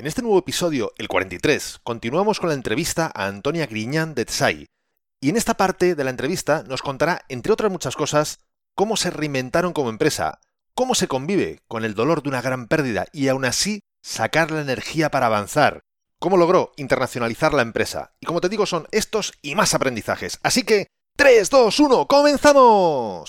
En 0.00 0.06
este 0.06 0.22
nuevo 0.22 0.38
episodio, 0.38 0.92
el 0.96 1.08
43, 1.08 1.80
continuamos 1.82 2.38
con 2.38 2.50
la 2.50 2.54
entrevista 2.54 3.10
a 3.12 3.26
Antonia 3.26 3.66
Griñán 3.66 4.14
de 4.14 4.26
Tsai. 4.26 4.66
Y 5.20 5.28
en 5.28 5.36
esta 5.36 5.54
parte 5.54 5.96
de 5.96 6.04
la 6.04 6.10
entrevista 6.10 6.62
nos 6.62 6.82
contará, 6.82 7.22
entre 7.28 7.52
otras 7.52 7.72
muchas 7.72 7.96
cosas, 7.96 8.38
cómo 8.76 8.96
se 8.96 9.10
reinventaron 9.10 9.72
como 9.72 9.90
empresa, 9.90 10.38
cómo 10.76 10.94
se 10.94 11.08
convive 11.08 11.62
con 11.66 11.84
el 11.84 11.94
dolor 11.94 12.22
de 12.22 12.28
una 12.28 12.40
gran 12.40 12.68
pérdida 12.68 13.06
y 13.12 13.26
aún 13.26 13.44
así 13.44 13.80
sacar 14.00 14.52
la 14.52 14.60
energía 14.60 15.10
para 15.10 15.26
avanzar, 15.26 15.80
cómo 16.20 16.36
logró 16.36 16.70
internacionalizar 16.76 17.52
la 17.52 17.62
empresa. 17.62 18.12
Y 18.20 18.26
como 18.26 18.40
te 18.40 18.48
digo, 18.48 18.66
son 18.66 18.86
estos 18.92 19.32
y 19.42 19.56
más 19.56 19.74
aprendizajes. 19.74 20.38
Así 20.44 20.62
que, 20.62 20.86
3, 21.16 21.50
2, 21.50 21.80
1, 21.80 22.06
comenzamos. 22.06 23.28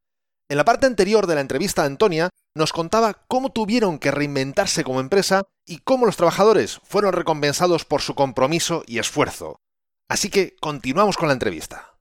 En 0.51 0.57
la 0.57 0.65
parte 0.65 0.85
anterior 0.85 1.27
de 1.27 1.35
la 1.35 1.39
entrevista 1.39 1.83
a 1.83 1.85
Antonia, 1.85 2.27
nos 2.57 2.73
contaba 2.73 3.13
cómo 3.29 3.53
tuvieron 3.53 3.99
que 3.99 4.11
reinventarse 4.11 4.83
como 4.83 4.99
empresa 4.99 5.43
y 5.65 5.79
cómo 5.79 6.05
los 6.05 6.17
trabajadores 6.17 6.81
fueron 6.83 7.13
recompensados 7.13 7.85
por 7.85 8.01
su 8.01 8.15
compromiso 8.15 8.81
y 8.85 8.99
esfuerzo. 8.99 9.55
Así 10.09 10.29
que 10.29 10.51
continuamos 10.59 11.15
con 11.15 11.29
la 11.29 11.35
entrevista. 11.35 11.95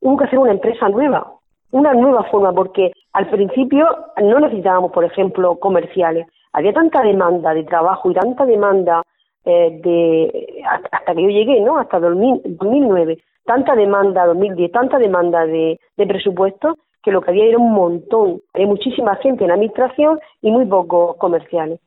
Hubo 0.00 0.16
que 0.16 0.24
hacer 0.24 0.40
una 0.40 0.50
empresa 0.50 0.88
nueva, 0.88 1.24
una 1.70 1.94
nueva 1.94 2.24
forma, 2.32 2.52
porque 2.52 2.90
al 3.12 3.30
principio 3.30 3.86
no 4.20 4.40
necesitábamos, 4.40 4.90
por 4.90 5.04
ejemplo, 5.04 5.54
comerciales. 5.60 6.26
Había 6.52 6.72
tanta 6.72 7.00
demanda 7.02 7.54
de 7.54 7.62
trabajo 7.62 8.10
y 8.10 8.14
tanta 8.14 8.44
demanda 8.44 9.04
eh, 9.44 9.80
de 9.84 10.64
hasta 10.90 11.14
que 11.14 11.22
yo 11.22 11.28
llegué, 11.28 11.60
¿no? 11.60 11.78
Hasta 11.78 12.00
2009, 12.00 13.22
tanta 13.44 13.76
demanda, 13.76 14.26
2010, 14.26 14.72
tanta 14.72 14.98
demanda 14.98 15.46
de, 15.46 15.78
de 15.96 16.06
presupuesto 16.08 16.76
que 17.02 17.12
lo 17.12 17.20
que 17.20 17.30
había 17.30 17.46
era 17.46 17.58
un 17.58 17.72
montón, 17.72 18.40
había 18.54 18.66
muchísima 18.66 19.16
gente 19.16 19.44
en 19.44 19.48
la 19.48 19.54
administración 19.54 20.20
y 20.40 20.50
muy 20.50 20.66
pocos 20.66 21.16
comerciales. 21.16 21.80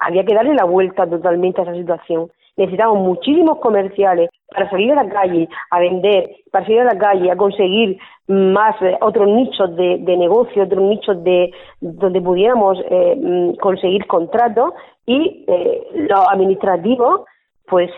había 0.00 0.24
que 0.24 0.34
darle 0.34 0.54
la 0.54 0.64
vuelta 0.64 1.06
totalmente 1.06 1.60
a 1.60 1.64
esa 1.64 1.74
situación. 1.74 2.30
Necesitábamos 2.56 3.06
muchísimos 3.06 3.58
comerciales 3.58 4.30
para 4.50 4.68
salir 4.68 4.90
a 4.92 5.04
la 5.04 5.08
calle 5.08 5.48
a 5.70 5.78
vender, 5.78 6.30
para 6.50 6.64
salir 6.64 6.80
a 6.80 6.84
la 6.92 6.98
calle 6.98 7.30
a 7.30 7.36
conseguir 7.36 7.98
más 8.26 8.74
eh, 8.82 8.96
otros 9.00 9.28
nichos 9.28 9.74
de, 9.76 9.98
negocio, 10.16 10.64
otros 10.64 10.82
nichos 10.82 11.22
de 11.22 11.52
donde 11.80 12.20
pudiéramos 12.20 12.78
eh, 12.90 13.16
mm, 13.16 13.54
conseguir 13.60 14.06
contratos 14.06 14.72
y 15.06 15.44
eh, 15.46 15.86
los 15.94 16.28
administrativos 16.28 17.22
pues 17.66 17.90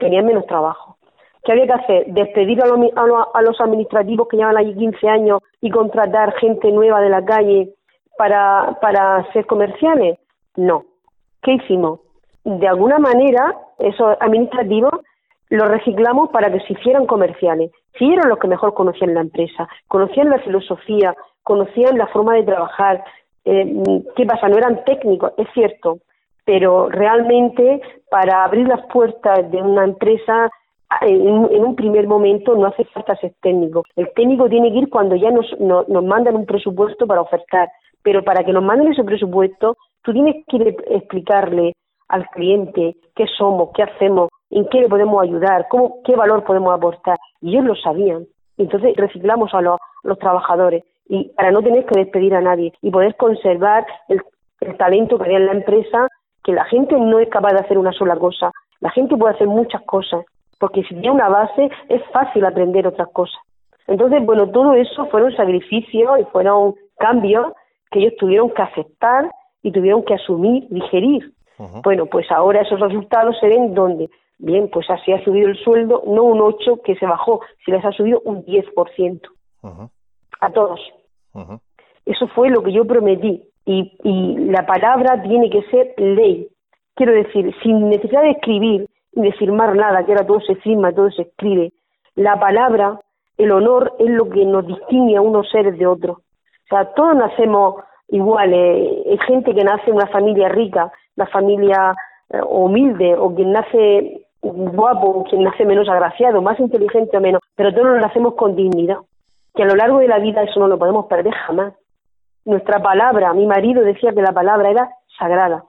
tenían 0.00 0.24
menos 0.24 0.46
trabajo. 0.46 0.97
¿Qué 1.44 1.52
había 1.52 1.66
que 1.66 1.72
hacer? 1.72 2.06
¿Despedir 2.08 2.60
a, 2.62 3.42
los 3.42 3.60
administrativos 3.60 4.28
que 4.28 4.36
llevan 4.36 4.56
allí 4.56 4.74
15 4.74 5.08
años 5.08 5.40
y 5.60 5.70
contratar 5.70 6.34
gente 6.34 6.70
nueva 6.72 7.00
de 7.00 7.08
la 7.08 7.24
calle 7.24 7.74
para, 8.16 8.78
para 8.80 9.30
ser 9.32 9.46
comerciales? 9.46 10.18
No. 10.56 10.84
¿Qué 11.42 11.52
hicimos? 11.52 12.00
De 12.44 12.66
alguna 12.66 12.98
manera, 12.98 13.56
esos 13.78 14.16
administrativos 14.20 14.92
los 15.50 15.68
reciclamos 15.68 16.30
para 16.30 16.52
que 16.52 16.60
se 16.60 16.74
hicieran 16.74 17.06
comerciales. 17.06 17.70
Si 17.98 18.12
eran 18.12 18.28
los 18.28 18.38
que 18.38 18.48
mejor 18.48 18.74
conocían 18.74 19.14
la 19.14 19.20
empresa, 19.20 19.68
conocían 19.86 20.30
la 20.30 20.38
filosofía, 20.40 21.14
conocían 21.42 21.96
la 21.96 22.06
forma 22.08 22.34
de 22.34 22.44
trabajar. 22.44 23.02
Eh, 23.44 23.82
¿Qué 24.14 24.26
pasa? 24.26 24.48
No 24.48 24.58
eran 24.58 24.84
técnicos, 24.84 25.32
es 25.38 25.48
cierto, 25.54 25.98
pero 26.44 26.88
realmente 26.88 27.80
para 28.10 28.44
abrir 28.44 28.68
las 28.68 28.84
puertas 28.86 29.50
de 29.50 29.62
una 29.62 29.84
empresa 29.84 30.50
en, 31.02 31.64
un 31.64 31.76
primer 31.76 32.06
momento 32.06 32.54
no 32.54 32.66
hace 32.66 32.84
falta 32.86 33.16
ser 33.16 33.34
técnico. 33.42 33.84
El 33.96 34.12
técnico 34.14 34.48
tiene 34.48 34.70
que 34.72 34.78
ir 34.78 34.88
cuando 34.88 35.16
ya 35.16 35.30
nos, 35.30 35.46
nos, 35.60 36.04
mandan 36.04 36.36
un 36.36 36.46
presupuesto 36.46 37.06
para 37.06 37.20
ofertar. 37.20 37.68
Pero 38.02 38.22
para 38.22 38.44
que 38.44 38.52
nos 38.52 38.62
manden 38.62 38.92
ese 38.92 39.04
presupuesto, 39.04 39.76
tú 40.02 40.12
tienes 40.12 40.36
que 40.46 40.76
explicarle 40.88 41.74
al 42.08 42.26
cliente 42.30 42.96
qué 43.14 43.26
somos, 43.36 43.70
qué 43.74 43.82
hacemos, 43.82 44.30
en 44.50 44.66
qué 44.68 44.80
le 44.80 44.88
podemos 44.88 45.22
ayudar, 45.22 45.66
qué 46.04 46.16
valor 46.16 46.44
podemos 46.44 46.72
aportar. 46.72 47.18
Y 47.42 47.50
ellos 47.50 47.64
lo 47.66 47.74
sabían. 47.74 48.26
Entonces 48.56 48.96
reciclamos 48.96 49.52
a 49.52 49.60
los, 49.60 49.78
trabajadores 50.18 50.84
y 51.08 51.28
para 51.30 51.50
no 51.50 51.62
tener 51.62 51.84
que 51.84 51.98
despedir 51.98 52.34
a 52.34 52.40
nadie 52.40 52.72
y 52.80 52.90
poder 52.90 53.14
conservar 53.16 53.86
el, 54.08 54.22
el 54.60 54.76
talento 54.76 55.18
que 55.18 55.24
había 55.24 55.38
en 55.38 55.46
la 55.46 55.52
empresa, 55.52 56.08
que 56.42 56.52
la 56.52 56.64
gente 56.64 56.98
no 56.98 57.18
es 57.18 57.28
capaz 57.28 57.52
de 57.52 57.60
hacer 57.60 57.76
una 57.76 57.92
sola 57.92 58.16
cosa. 58.16 58.50
La 58.80 58.90
gente 58.90 59.16
puede 59.16 59.34
hacer 59.34 59.48
muchas 59.48 59.82
cosas 59.82 60.24
porque 60.58 60.82
si 60.82 60.94
tiene 60.94 61.12
una 61.12 61.28
base 61.28 61.70
es 61.88 62.02
fácil 62.12 62.44
aprender 62.44 62.86
otras 62.86 63.08
cosas. 63.12 63.38
Entonces, 63.86 64.24
bueno, 64.24 64.50
todo 64.50 64.74
eso 64.74 65.06
fueron 65.06 65.34
sacrificios 65.34 66.20
y 66.20 66.24
fueron 66.24 66.74
cambios 66.98 67.52
que 67.90 68.00
ellos 68.00 68.14
tuvieron 68.18 68.50
que 68.50 68.62
aceptar 68.62 69.30
y 69.62 69.72
tuvieron 69.72 70.04
que 70.04 70.14
asumir, 70.14 70.66
digerir. 70.68 71.32
Bueno, 71.82 72.06
pues 72.06 72.30
ahora 72.30 72.60
esos 72.60 72.78
resultados 72.78 73.36
se 73.40 73.48
ven 73.48 73.74
donde, 73.74 74.08
bien, 74.38 74.68
pues 74.70 74.88
así 74.90 75.12
ha 75.12 75.24
subido 75.24 75.48
el 75.48 75.56
sueldo, 75.56 76.04
no 76.06 76.22
un 76.22 76.40
8 76.40 76.82
que 76.84 76.94
se 76.96 77.06
bajó, 77.06 77.40
si 77.64 77.72
les 77.72 77.84
ha 77.84 77.90
subido 77.90 78.20
un 78.24 78.44
10%. 78.44 79.20
A 80.40 80.50
todos. 80.50 80.80
Eso 82.04 82.28
fue 82.28 82.50
lo 82.50 82.62
que 82.62 82.72
yo 82.72 82.84
prometí. 82.84 83.42
Y, 83.64 83.92
y 84.04 84.36
la 84.50 84.64
palabra 84.66 85.20
tiene 85.22 85.50
que 85.50 85.62
ser 85.64 85.94
ley. 85.98 86.48
Quiero 86.94 87.12
decir, 87.12 87.52
sin 87.62 87.88
necesidad 87.88 88.22
de 88.22 88.30
escribir, 88.30 88.88
de 89.22 89.32
firmar 89.32 89.74
nada, 89.74 90.04
que 90.04 90.12
ahora 90.12 90.26
todo 90.26 90.40
se 90.40 90.56
firma, 90.56 90.92
todo 90.92 91.10
se 91.10 91.22
escribe. 91.22 91.72
La 92.14 92.38
palabra, 92.38 93.00
el 93.36 93.52
honor 93.52 93.94
es 93.98 94.10
lo 94.10 94.28
que 94.28 94.44
nos 94.44 94.66
distingue 94.66 95.16
a 95.16 95.20
unos 95.20 95.48
seres 95.50 95.78
de 95.78 95.86
otros. 95.86 96.18
O 96.18 96.68
sea, 96.68 96.92
todos 96.94 97.16
nacemos 97.16 97.76
iguales. 98.08 99.06
Hay 99.06 99.18
gente 99.26 99.54
que 99.54 99.64
nace 99.64 99.90
en 99.90 99.96
una 99.96 100.06
familia 100.06 100.48
rica, 100.48 100.92
una 101.16 101.26
familia 101.26 101.94
eh, 102.30 102.40
humilde, 102.48 103.14
o 103.16 103.34
quien 103.34 103.52
nace 103.52 104.26
guapo, 104.40 105.24
quien 105.28 105.42
nace 105.42 105.64
menos 105.64 105.88
agraciado, 105.88 106.42
más 106.42 106.58
inteligente 106.60 107.16
o 107.16 107.20
menos, 107.20 107.40
pero 107.56 107.74
todos 107.74 108.00
nacemos 108.00 108.34
con 108.34 108.54
dignidad. 108.54 108.98
Que 109.54 109.64
a 109.64 109.66
lo 109.66 109.74
largo 109.74 109.98
de 109.98 110.08
la 110.08 110.18
vida 110.18 110.42
eso 110.42 110.60
no 110.60 110.68
lo 110.68 110.78
podemos 110.78 111.06
perder 111.06 111.34
jamás. 111.34 111.74
Nuestra 112.44 112.80
palabra, 112.80 113.32
mi 113.34 113.46
marido 113.46 113.82
decía 113.82 114.12
que 114.12 114.22
la 114.22 114.32
palabra 114.32 114.70
era 114.70 114.90
sagrada 115.18 115.64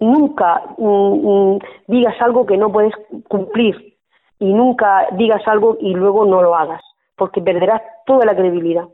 nunca 0.00 0.62
mm, 0.76 0.84
mm, 0.84 1.58
digas 1.86 2.14
algo 2.20 2.46
que 2.46 2.56
no 2.56 2.70
puedes 2.70 2.94
cumplir 3.28 3.96
y 4.38 4.52
nunca 4.52 5.08
digas 5.12 5.42
algo 5.46 5.76
y 5.80 5.94
luego 5.94 6.24
no 6.24 6.42
lo 6.42 6.54
hagas, 6.54 6.82
porque 7.16 7.40
perderás 7.40 7.82
toda 8.06 8.24
la 8.24 8.36
credibilidad. 8.36 8.84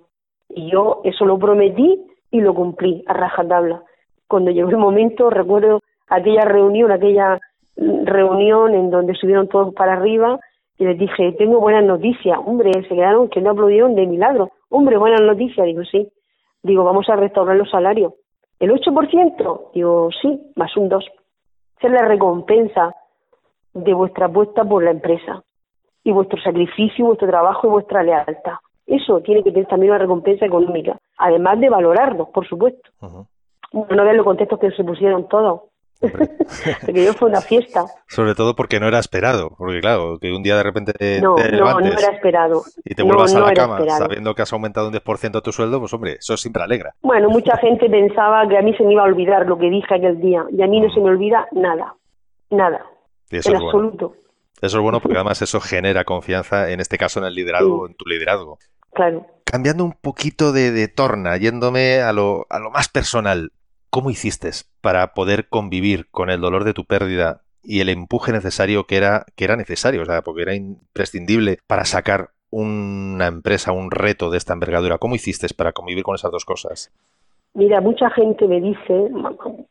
Y 0.48 0.70
yo 0.70 1.00
eso 1.04 1.24
lo 1.26 1.38
prometí 1.38 2.06
y 2.30 2.40
lo 2.40 2.54
cumplí 2.54 3.04
a 3.06 3.12
rajatabla. 3.12 3.82
Cuando 4.28 4.50
llegó 4.50 4.70
el 4.70 4.78
momento, 4.78 5.30
recuerdo 5.30 5.80
aquella 6.08 6.42
reunión, 6.42 6.90
aquella 6.90 7.38
mm, 7.76 8.04
reunión 8.04 8.74
en 8.74 8.90
donde 8.90 9.14
subieron 9.14 9.48
todos 9.48 9.74
para 9.74 9.94
arriba 9.94 10.38
y 10.78 10.84
les 10.84 10.98
dije, 10.98 11.32
tengo 11.38 11.60
buenas 11.60 11.84
noticias. 11.84 12.38
Hombre, 12.44 12.72
se 12.72 12.94
quedaron 12.94 13.28
que 13.28 13.40
no 13.40 13.50
aplaudieron 13.50 13.94
de 13.94 14.06
milagro. 14.06 14.50
Hombre, 14.70 14.96
buenas 14.96 15.20
noticias. 15.20 15.66
Digo, 15.66 15.84
sí. 15.84 16.08
Digo, 16.62 16.82
vamos 16.82 17.08
a 17.08 17.16
restaurar 17.16 17.56
los 17.56 17.70
salarios. 17.70 18.14
¿El 18.58 18.70
8%? 18.70 19.72
Digo, 19.74 20.10
sí, 20.20 20.52
más 20.56 20.76
un 20.76 20.88
2. 20.88 21.04
Esa 21.78 21.86
es 21.86 21.92
la 21.92 22.08
recompensa 22.08 22.94
de 23.72 23.94
vuestra 23.94 24.26
apuesta 24.26 24.64
por 24.64 24.82
la 24.82 24.90
empresa 24.90 25.42
y 26.04 26.12
vuestro 26.12 26.40
sacrificio, 26.40 27.06
vuestro 27.06 27.28
trabajo 27.28 27.66
y 27.66 27.70
vuestra 27.70 28.02
lealtad. 28.02 28.54
Eso 28.86 29.20
tiene 29.20 29.42
que 29.42 29.50
tener 29.50 29.66
también 29.66 29.92
una 29.92 29.98
recompensa 29.98 30.46
económica, 30.46 30.98
además 31.16 31.58
de 31.60 31.70
valorarlo, 31.70 32.30
por 32.30 32.46
supuesto. 32.46 32.90
No 33.72 34.04
vean 34.04 34.16
los 34.16 34.26
contextos 34.26 34.58
que 34.60 34.70
se 34.72 34.84
pusieron 34.84 35.28
todos. 35.28 35.62
Porque 36.00 37.04
yo 37.04 37.12
fue 37.14 37.28
una 37.28 37.40
fiesta. 37.40 37.84
Sobre 38.08 38.34
todo 38.34 38.54
porque 38.54 38.80
no 38.80 38.88
era 38.88 38.98
esperado, 38.98 39.50
porque 39.56 39.80
claro, 39.80 40.18
que 40.18 40.32
un 40.32 40.42
día 40.42 40.56
de 40.56 40.62
repente 40.62 41.20
no, 41.20 41.34
te 41.34 41.50
levantes 41.50 41.94
no, 41.94 41.98
era 41.98 42.12
esperado. 42.12 42.62
y 42.84 42.94
te 42.94 43.02
vuelvas 43.02 43.34
a 43.34 43.40
la 43.40 43.52
cama 43.52 43.78
sabiendo 43.86 44.34
que 44.34 44.42
has 44.42 44.52
aumentado 44.52 44.88
un 44.88 44.94
10% 44.94 45.42
tu 45.42 45.52
sueldo, 45.52 45.80
pues 45.80 45.92
hombre, 45.92 46.16
eso 46.18 46.36
siempre 46.36 46.62
alegra. 46.62 46.94
Bueno, 47.02 47.28
mucha 47.28 47.56
gente 47.58 47.88
pensaba 47.88 48.46
que 48.48 48.58
a 48.58 48.62
mí 48.62 48.74
se 48.76 48.84
me 48.84 48.92
iba 48.92 49.02
a 49.02 49.06
olvidar 49.06 49.46
lo 49.46 49.58
que 49.58 49.70
dije 49.70 49.94
aquel 49.94 50.20
día, 50.20 50.44
y 50.50 50.62
a 50.62 50.66
mí 50.66 50.80
no 50.80 50.92
se 50.92 51.00
me 51.00 51.10
olvida 51.10 51.46
nada, 51.52 51.94
nada, 52.50 52.84
en 53.30 53.56
absoluto. 53.56 54.14
Eso 54.60 54.78
es 54.78 54.82
bueno 54.82 55.00
porque 55.00 55.16
además 55.18 55.42
eso 55.42 55.60
genera 55.60 56.04
confianza, 56.04 56.70
en 56.70 56.80
este 56.80 56.98
caso 56.98 57.20
en 57.20 57.26
el 57.26 57.34
liderazgo, 57.34 57.86
en 57.86 57.94
tu 57.94 58.04
liderazgo. 58.06 58.58
Claro. 58.92 59.26
Cambiando 59.44 59.84
un 59.84 59.92
poquito 59.92 60.52
de, 60.52 60.70
de 60.70 60.88
torna, 60.88 61.36
yéndome 61.36 62.00
a 62.00 62.12
lo, 62.12 62.46
a 62.48 62.58
lo 62.58 62.70
más 62.70 62.88
personal, 62.88 63.52
¿Cómo 63.94 64.10
hiciste 64.10 64.50
para 64.80 65.14
poder 65.14 65.48
convivir 65.48 66.10
con 66.10 66.28
el 66.28 66.40
dolor 66.40 66.64
de 66.64 66.72
tu 66.72 66.84
pérdida 66.84 67.42
y 67.62 67.78
el 67.78 67.88
empuje 67.88 68.32
necesario 68.32 68.88
que 68.88 68.96
era, 68.96 69.24
que 69.36 69.44
era 69.44 69.54
necesario, 69.54 70.02
o 70.02 70.04
sea, 70.04 70.22
porque 70.22 70.42
era 70.42 70.56
imprescindible 70.56 71.58
para 71.68 71.84
sacar 71.84 72.30
una 72.50 73.28
empresa, 73.28 73.70
un 73.70 73.92
reto 73.92 74.30
de 74.30 74.38
esta 74.38 74.52
envergadura? 74.52 74.98
¿Cómo 74.98 75.14
hiciste 75.14 75.46
para 75.56 75.70
convivir 75.70 76.02
con 76.02 76.16
esas 76.16 76.32
dos 76.32 76.44
cosas? 76.44 76.92
Mira, 77.54 77.80
mucha 77.80 78.10
gente 78.10 78.48
me 78.48 78.60
dice, 78.60 79.12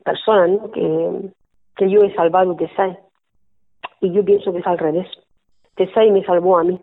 personas, 0.06 0.72
que, 0.74 1.34
que 1.76 1.92
yo 1.92 2.04
he 2.04 2.16
salvado 2.16 2.56
Tesai. 2.56 2.98
Y 4.00 4.14
yo 4.14 4.24
pienso 4.24 4.54
que 4.54 4.60
es 4.60 4.68
al 4.68 4.78
revés. 4.78 5.08
Tesai 5.76 6.12
me 6.12 6.24
salvó 6.24 6.60
a 6.60 6.64
mí. 6.64 6.80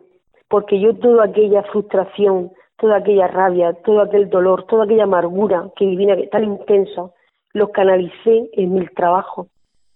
Porque 0.47 0.79
yo 0.79 0.93
toda 0.93 1.25
aquella 1.25 1.63
frustración, 1.63 2.51
toda 2.77 2.97
aquella 2.97 3.27
rabia, 3.29 3.73
todo 3.83 4.01
aquel 4.01 4.29
dolor, 4.29 4.67
toda 4.67 4.83
aquella 4.83 5.05
amargura 5.05 5.71
que 5.75 5.87
vivía 5.87 6.15
tan 6.29 6.43
intensa, 6.43 7.09
los 7.53 7.69
canalicé 7.69 8.49
en 8.53 8.73
mi 8.73 8.85
trabajo 8.87 9.47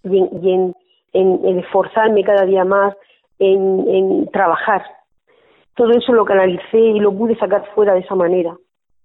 y 0.04 0.18
en, 0.18 0.74
en, 1.12 1.58
esforzarme 1.58 2.22
cada 2.22 2.44
día 2.44 2.64
más, 2.64 2.94
en, 3.38 3.88
en 3.88 4.30
trabajar. 4.30 4.84
Todo 5.74 5.90
eso 5.90 6.12
lo 6.12 6.24
canalicé 6.24 6.78
y 6.78 7.00
lo 7.00 7.12
pude 7.12 7.36
sacar 7.36 7.66
fuera 7.74 7.94
de 7.94 8.00
esa 8.00 8.14
manera, 8.14 8.56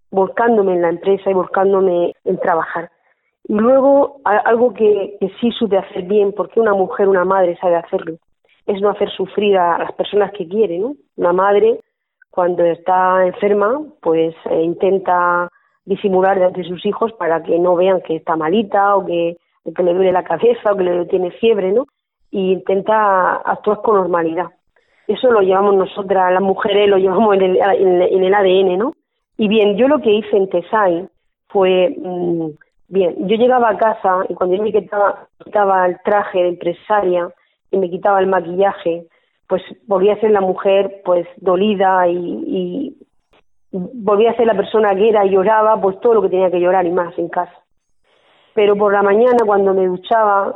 volcándome 0.09 0.73
en 0.73 0.81
la 0.81 0.89
empresa 0.89 1.29
y 1.29 1.33
volcándome 1.33 2.13
en 2.23 2.39
trabajar. 2.39 2.91
Y 3.45 3.55
luego 3.55 4.21
algo 4.23 4.73
que, 4.73 5.17
que 5.19 5.29
sí 5.39 5.51
supe 5.51 5.77
hacer 5.77 6.03
bien, 6.03 6.33
porque 6.33 6.59
una 6.59 6.73
mujer, 6.73 7.09
una 7.09 7.25
madre 7.25 7.57
sabe 7.59 7.75
hacerlo, 7.75 8.17
es 8.67 8.79
no 8.81 8.89
hacer 8.89 9.09
sufrir 9.09 9.57
a 9.57 9.79
las 9.79 9.91
personas 9.93 10.31
que 10.31 10.47
quiere, 10.47 10.77
¿no? 10.77 10.95
Una 11.17 11.33
madre 11.33 11.79
cuando 12.29 12.63
está 12.63 13.25
enferma, 13.25 13.81
pues 14.01 14.33
eh, 14.49 14.61
intenta 14.61 15.49
disimular 15.91 16.53
de 16.53 16.63
sus 16.63 16.85
hijos 16.85 17.11
para 17.13 17.43
que 17.43 17.59
no 17.59 17.75
vean 17.75 18.01
que 18.01 18.15
está 18.15 18.37
malita 18.37 18.95
o 18.95 19.05
que, 19.05 19.37
que 19.75 19.83
le 19.83 19.93
duele 19.93 20.13
la 20.13 20.23
cabeza 20.23 20.71
o 20.71 20.77
que 20.77 20.83
le 20.83 21.05
tiene 21.05 21.31
fiebre, 21.31 21.73
¿no? 21.73 21.85
Y 22.31 22.53
intenta 22.53 23.35
actuar 23.35 23.81
con 23.81 23.95
normalidad. 23.95 24.47
Eso 25.07 25.29
lo 25.31 25.41
llevamos 25.41 25.75
nosotras, 25.75 26.31
las 26.31 26.41
mujeres, 26.41 26.87
lo 26.87 26.97
llevamos 26.97 27.35
en 27.35 27.41
el, 27.41 27.57
en 27.57 28.23
el 28.23 28.33
ADN, 28.33 28.77
¿no? 28.77 28.93
Y 29.37 29.49
bien, 29.49 29.75
yo 29.75 29.89
lo 29.89 29.99
que 29.99 30.11
hice 30.11 30.37
en 30.37 30.49
Tesai 30.49 31.09
fue, 31.49 31.93
mm, 31.97 32.47
bien, 32.87 33.27
yo 33.27 33.35
llegaba 33.35 33.69
a 33.69 33.77
casa 33.77 34.25
y 34.29 34.33
cuando 34.33 34.55
yo 34.55 34.63
me 34.63 34.71
quitaba, 34.71 35.27
quitaba 35.43 35.87
el 35.87 35.97
traje 36.05 36.41
de 36.41 36.49
empresaria 36.49 37.29
y 37.69 37.77
me 37.77 37.89
quitaba 37.89 38.21
el 38.21 38.27
maquillaje, 38.27 39.07
pues 39.47 39.61
volvía 39.87 40.13
a 40.13 40.19
ser 40.21 40.31
la 40.31 40.41
mujer 40.41 41.01
pues 41.03 41.27
dolida 41.35 42.07
y 42.07 42.95
volvía 43.71 44.31
a 44.31 44.35
ser 44.35 44.47
la 44.47 44.55
persona 44.55 44.93
que 44.95 45.09
era 45.09 45.25
y 45.25 45.31
lloraba 45.31 45.79
pues 45.79 45.99
todo 45.99 46.15
lo 46.15 46.21
que 46.21 46.29
tenía 46.29 46.51
que 46.51 46.59
llorar 46.59 46.85
y 46.85 46.91
más 46.91 47.17
en 47.17 47.29
casa. 47.29 47.53
Pero 48.53 48.75
por 48.75 48.93
la 48.93 49.01
mañana 49.01 49.37
cuando 49.45 49.73
me 49.73 49.87
duchaba 49.87 50.55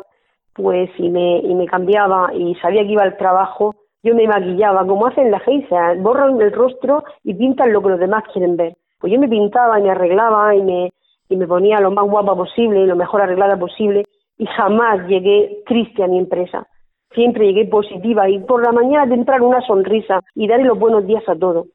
pues 0.54 0.90
y 0.98 1.10
me, 1.10 1.40
y 1.40 1.54
me 1.54 1.66
cambiaba 1.66 2.34
y 2.34 2.56
sabía 2.56 2.84
que 2.84 2.92
iba 2.92 3.04
al 3.04 3.18
trabajo, 3.18 3.76
yo 4.04 4.16
me 4.16 4.28
maquillaba 4.28 4.86
como 4.86 5.08
hacen 5.08 5.32
las 5.32 5.44
geisas, 5.44 6.02
borran 6.02 6.40
el 6.42 6.52
rostro 6.52 7.04
y 7.24 7.34
pintan 7.34 7.74
lo 7.74 7.82
que 7.82 7.90
los 7.90 8.00
demás 8.00 8.24
quieren 8.32 8.56
ver. 8.56 8.76
Pues 9.00 9.12
yo 9.12 9.20
me 9.20 9.28
pintaba 9.28 9.80
y 9.80 9.84
me 9.84 9.92
arreglaba 9.92 10.56
y 10.56 10.62
me, 10.62 10.92
y 11.28 11.36
me 11.36 11.48
ponía 11.48 11.80
lo 11.80 11.92
más 11.92 12.06
guapa 12.06 12.36
posible 12.36 12.82
y 12.82 12.86
lo 12.86 12.96
mejor 12.96 13.22
arreglada 13.22 13.58
posible 13.58 14.06
y 14.38 14.46
jamás 14.46 15.08
llegué 15.08 15.64
triste 15.66 16.04
a 16.04 16.08
mi 16.08 16.20
empresa 16.20 16.68
siempre 17.16 17.46
llegué 17.46 17.66
positiva 17.66 18.30
y 18.30 18.40
por 18.40 18.64
la 18.64 18.72
mañana 18.72 19.16
entrar 19.16 19.42
una 19.42 19.62
sonrisa 19.62 20.22
y 20.36 20.48
darle 20.48 20.66
los 20.66 20.78
buenos 20.78 21.08
días 21.08 21.24
a 21.28 21.36
todos, 21.36 21.68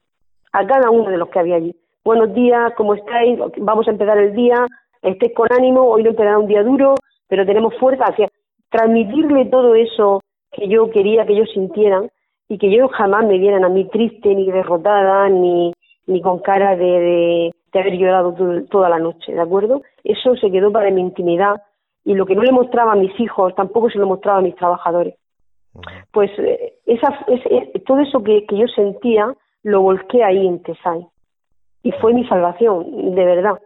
a 0.51 0.65
cada 0.65 0.89
uno 0.89 1.09
de 1.09 1.17
los 1.17 1.29
que 1.29 1.39
había 1.39 1.55
allí. 1.55 1.75
Buenos 2.03 2.33
días, 2.33 2.73
¿cómo 2.75 2.95
estáis? 2.95 3.39
Vamos 3.57 3.87
a 3.87 3.91
empezar 3.91 4.17
el 4.17 4.33
día, 4.33 4.65
estéis 5.01 5.33
con 5.35 5.47
ánimo, 5.51 5.83
hoy 5.83 6.03
no 6.03 6.09
empezará 6.09 6.37
un 6.37 6.47
día 6.47 6.63
duro, 6.63 6.95
pero 7.27 7.45
tenemos 7.45 7.75
fuerza 7.77 8.05
hacia 8.05 8.29
transmitirle 8.69 9.45
todo 9.45 9.75
eso 9.75 10.21
que 10.51 10.67
yo 10.67 10.89
quería 10.89 11.25
que 11.25 11.33
ellos 11.33 11.49
sintieran 11.53 12.09
y 12.47 12.57
que 12.57 12.67
ellos 12.67 12.91
jamás 12.91 13.25
me 13.25 13.37
vieran 13.37 13.63
a 13.63 13.69
mí 13.69 13.85
triste, 13.85 14.33
ni 14.35 14.51
derrotada, 14.51 15.29
ni, 15.29 15.73
ni 16.07 16.21
con 16.21 16.39
cara 16.39 16.75
de, 16.75 17.53
de, 17.71 17.79
haber 17.79 17.97
llorado 17.97 18.35
toda 18.69 18.89
la 18.89 18.99
noche, 18.99 19.33
¿de 19.33 19.41
acuerdo? 19.41 19.81
Eso 20.03 20.35
se 20.35 20.51
quedó 20.51 20.71
para 20.71 20.91
mi 20.91 21.01
intimidad 21.01 21.61
y 22.03 22.15
lo 22.15 22.25
que 22.25 22.35
no 22.35 22.43
le 22.43 22.51
mostraba 22.51 22.93
a 22.93 22.97
mis 22.97 23.17
hijos 23.19 23.55
tampoco 23.55 23.89
se 23.89 23.99
lo 23.99 24.07
mostraba 24.07 24.39
a 24.39 24.41
mis 24.41 24.55
trabajadores. 24.55 25.15
Pues 26.11 26.29
eh, 26.39 26.73
esa, 26.85 27.25
eh, 27.27 27.71
todo 27.85 27.99
eso 27.99 28.21
que, 28.23 28.45
yo 28.49 28.67
sentía 28.67 29.33
lo 29.63 29.81
volqué 29.81 30.23
ahí 30.23 30.47
en 30.47 30.61
Tesai. 30.61 31.07
Y 31.83 31.91
fue 31.93 32.13
mi 32.13 32.27
salvación, 32.27 33.15
de 33.15 33.25
verdad. 33.25 33.59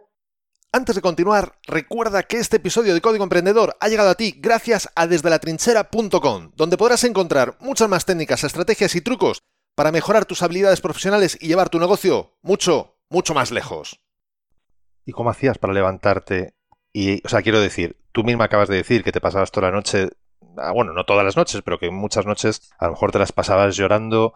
Antes 0.72 0.94
de 0.94 1.00
continuar, 1.00 1.52
recuerda 1.66 2.22
que 2.22 2.38
este 2.38 2.56
episodio 2.56 2.92
de 2.94 3.00
Código 3.00 3.24
Emprendedor 3.24 3.76
ha 3.80 3.88
llegado 3.88 4.10
a 4.10 4.14
ti 4.14 4.34
gracias 4.38 4.90
a 4.94 5.06
desdelatrinchera.com, 5.06 6.50
donde 6.54 6.76
podrás 6.76 7.04
encontrar 7.04 7.56
muchas 7.60 7.88
más 7.88 8.04
técnicas, 8.04 8.44
estrategias 8.44 8.94
y 8.94 9.00
trucos 9.00 9.42
para 9.74 9.92
mejorar 9.92 10.24
tus 10.24 10.42
habilidades 10.42 10.80
profesionales 10.80 11.38
y 11.40 11.48
llevar 11.48 11.68
tu 11.68 11.78
negocio 11.78 12.32
mucho, 12.42 12.96
mucho 13.08 13.34
más 13.34 13.52
lejos. 13.52 14.00
¿Y 15.04 15.12
cómo 15.12 15.30
hacías 15.30 15.58
para 15.58 15.72
levantarte? 15.72 16.54
Y, 16.92 17.24
o 17.24 17.28
sea, 17.28 17.42
quiero 17.42 17.60
decir, 17.60 17.96
tú 18.12 18.24
misma 18.24 18.44
acabas 18.44 18.68
de 18.68 18.76
decir 18.76 19.04
que 19.04 19.12
te 19.12 19.20
pasabas 19.20 19.52
toda 19.52 19.68
la 19.68 19.76
noche 19.76 20.10
Ah, 20.58 20.72
bueno, 20.72 20.92
no 20.92 21.04
todas 21.04 21.24
las 21.24 21.36
noches, 21.36 21.62
pero 21.62 21.78
que 21.78 21.90
muchas 21.90 22.26
noches 22.26 22.72
a 22.78 22.86
lo 22.86 22.92
mejor 22.92 23.12
te 23.12 23.18
las 23.18 23.32
pasabas 23.32 23.76
llorando. 23.76 24.34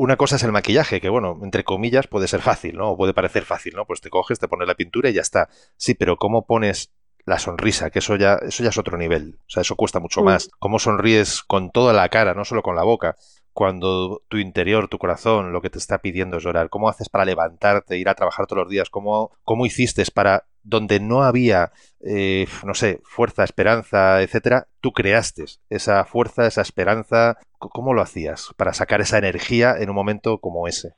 Una 0.00 0.16
cosa 0.16 0.36
es 0.36 0.42
el 0.44 0.50
maquillaje, 0.50 0.98
que 0.98 1.10
bueno, 1.10 1.38
entre 1.42 1.62
comillas 1.62 2.06
puede 2.06 2.26
ser 2.26 2.40
fácil, 2.40 2.74
¿no? 2.74 2.92
O 2.92 2.96
puede 2.96 3.12
parecer 3.12 3.44
fácil, 3.44 3.74
¿no? 3.76 3.84
Pues 3.84 4.00
te 4.00 4.08
coges, 4.08 4.38
te 4.38 4.48
pones 4.48 4.66
la 4.66 4.74
pintura 4.74 5.10
y 5.10 5.12
ya 5.12 5.20
está. 5.20 5.50
Sí, 5.76 5.92
pero 5.92 6.16
¿cómo 6.16 6.46
pones 6.46 6.90
la 7.26 7.38
sonrisa? 7.38 7.90
Que 7.90 7.98
eso 7.98 8.16
ya, 8.16 8.36
eso 8.36 8.62
ya 8.62 8.70
es 8.70 8.78
otro 8.78 8.96
nivel. 8.96 9.36
O 9.40 9.50
sea, 9.50 9.60
eso 9.60 9.76
cuesta 9.76 10.00
mucho 10.00 10.22
más. 10.22 10.48
¿Cómo 10.58 10.78
sonríes 10.78 11.42
con 11.42 11.70
toda 11.70 11.92
la 11.92 12.08
cara, 12.08 12.32
no 12.32 12.46
solo 12.46 12.62
con 12.62 12.76
la 12.76 12.82
boca? 12.82 13.16
Cuando 13.52 14.22
tu 14.28 14.38
interior, 14.38 14.88
tu 14.88 14.96
corazón, 14.96 15.52
lo 15.52 15.60
que 15.60 15.68
te 15.68 15.76
está 15.76 15.98
pidiendo 15.98 16.38
es 16.38 16.44
llorar. 16.44 16.70
¿Cómo 16.70 16.88
haces 16.88 17.10
para 17.10 17.26
levantarte, 17.26 17.98
ir 17.98 18.08
a 18.08 18.14
trabajar 18.14 18.46
todos 18.46 18.62
los 18.62 18.70
días? 18.70 18.88
¿Cómo, 18.88 19.32
cómo 19.44 19.66
hiciste 19.66 20.02
para 20.14 20.46
donde 20.62 21.00
no 21.00 21.22
había, 21.22 21.70
eh, 22.00 22.46
no 22.64 22.74
sé, 22.74 23.00
fuerza, 23.02 23.44
esperanza, 23.44 24.22
etcétera, 24.22 24.66
tú 24.80 24.92
creaste 24.92 25.44
esa 25.68 26.04
fuerza, 26.04 26.46
esa 26.46 26.62
esperanza. 26.62 27.36
¿Cómo 27.58 27.94
lo 27.94 28.02
hacías 28.02 28.54
para 28.56 28.72
sacar 28.72 29.00
esa 29.00 29.18
energía 29.18 29.74
en 29.78 29.90
un 29.90 29.96
momento 29.96 30.38
como 30.38 30.66
ese? 30.66 30.94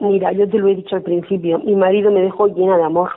Mira, 0.00 0.32
yo 0.32 0.48
te 0.48 0.58
lo 0.58 0.68
he 0.68 0.76
dicho 0.76 0.96
al 0.96 1.02
principio, 1.02 1.58
mi 1.58 1.76
marido 1.76 2.10
me 2.10 2.22
dejó 2.22 2.48
llena 2.48 2.78
de 2.78 2.84
amor, 2.84 3.10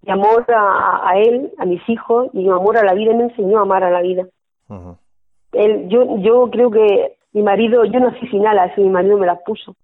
de 0.00 0.12
amor 0.12 0.46
a, 0.48 1.12
él, 1.18 1.52
a 1.58 1.66
mis 1.66 1.86
hijos, 1.88 2.30
y 2.32 2.48
amor 2.48 2.78
a 2.78 2.84
la 2.84 2.94
vida, 2.94 3.12
me 3.14 3.24
enseñó 3.24 3.58
a 3.58 3.62
amar 3.62 3.84
a 3.84 3.90
la 3.90 4.00
vida. 4.00 4.26
él, 5.52 5.88
yo, 5.88 6.18
yo 6.18 6.48
creo 6.50 6.70
que 6.70 7.16
mi 7.32 7.42
marido, 7.42 7.84
yo 7.84 8.00
nací 8.00 8.26
sin 8.28 8.46
alas 8.46 8.72
y 8.78 8.80
mi 8.80 8.88
marido 8.88 9.18
me 9.18 9.26
las 9.26 9.40
puso. 9.44 9.76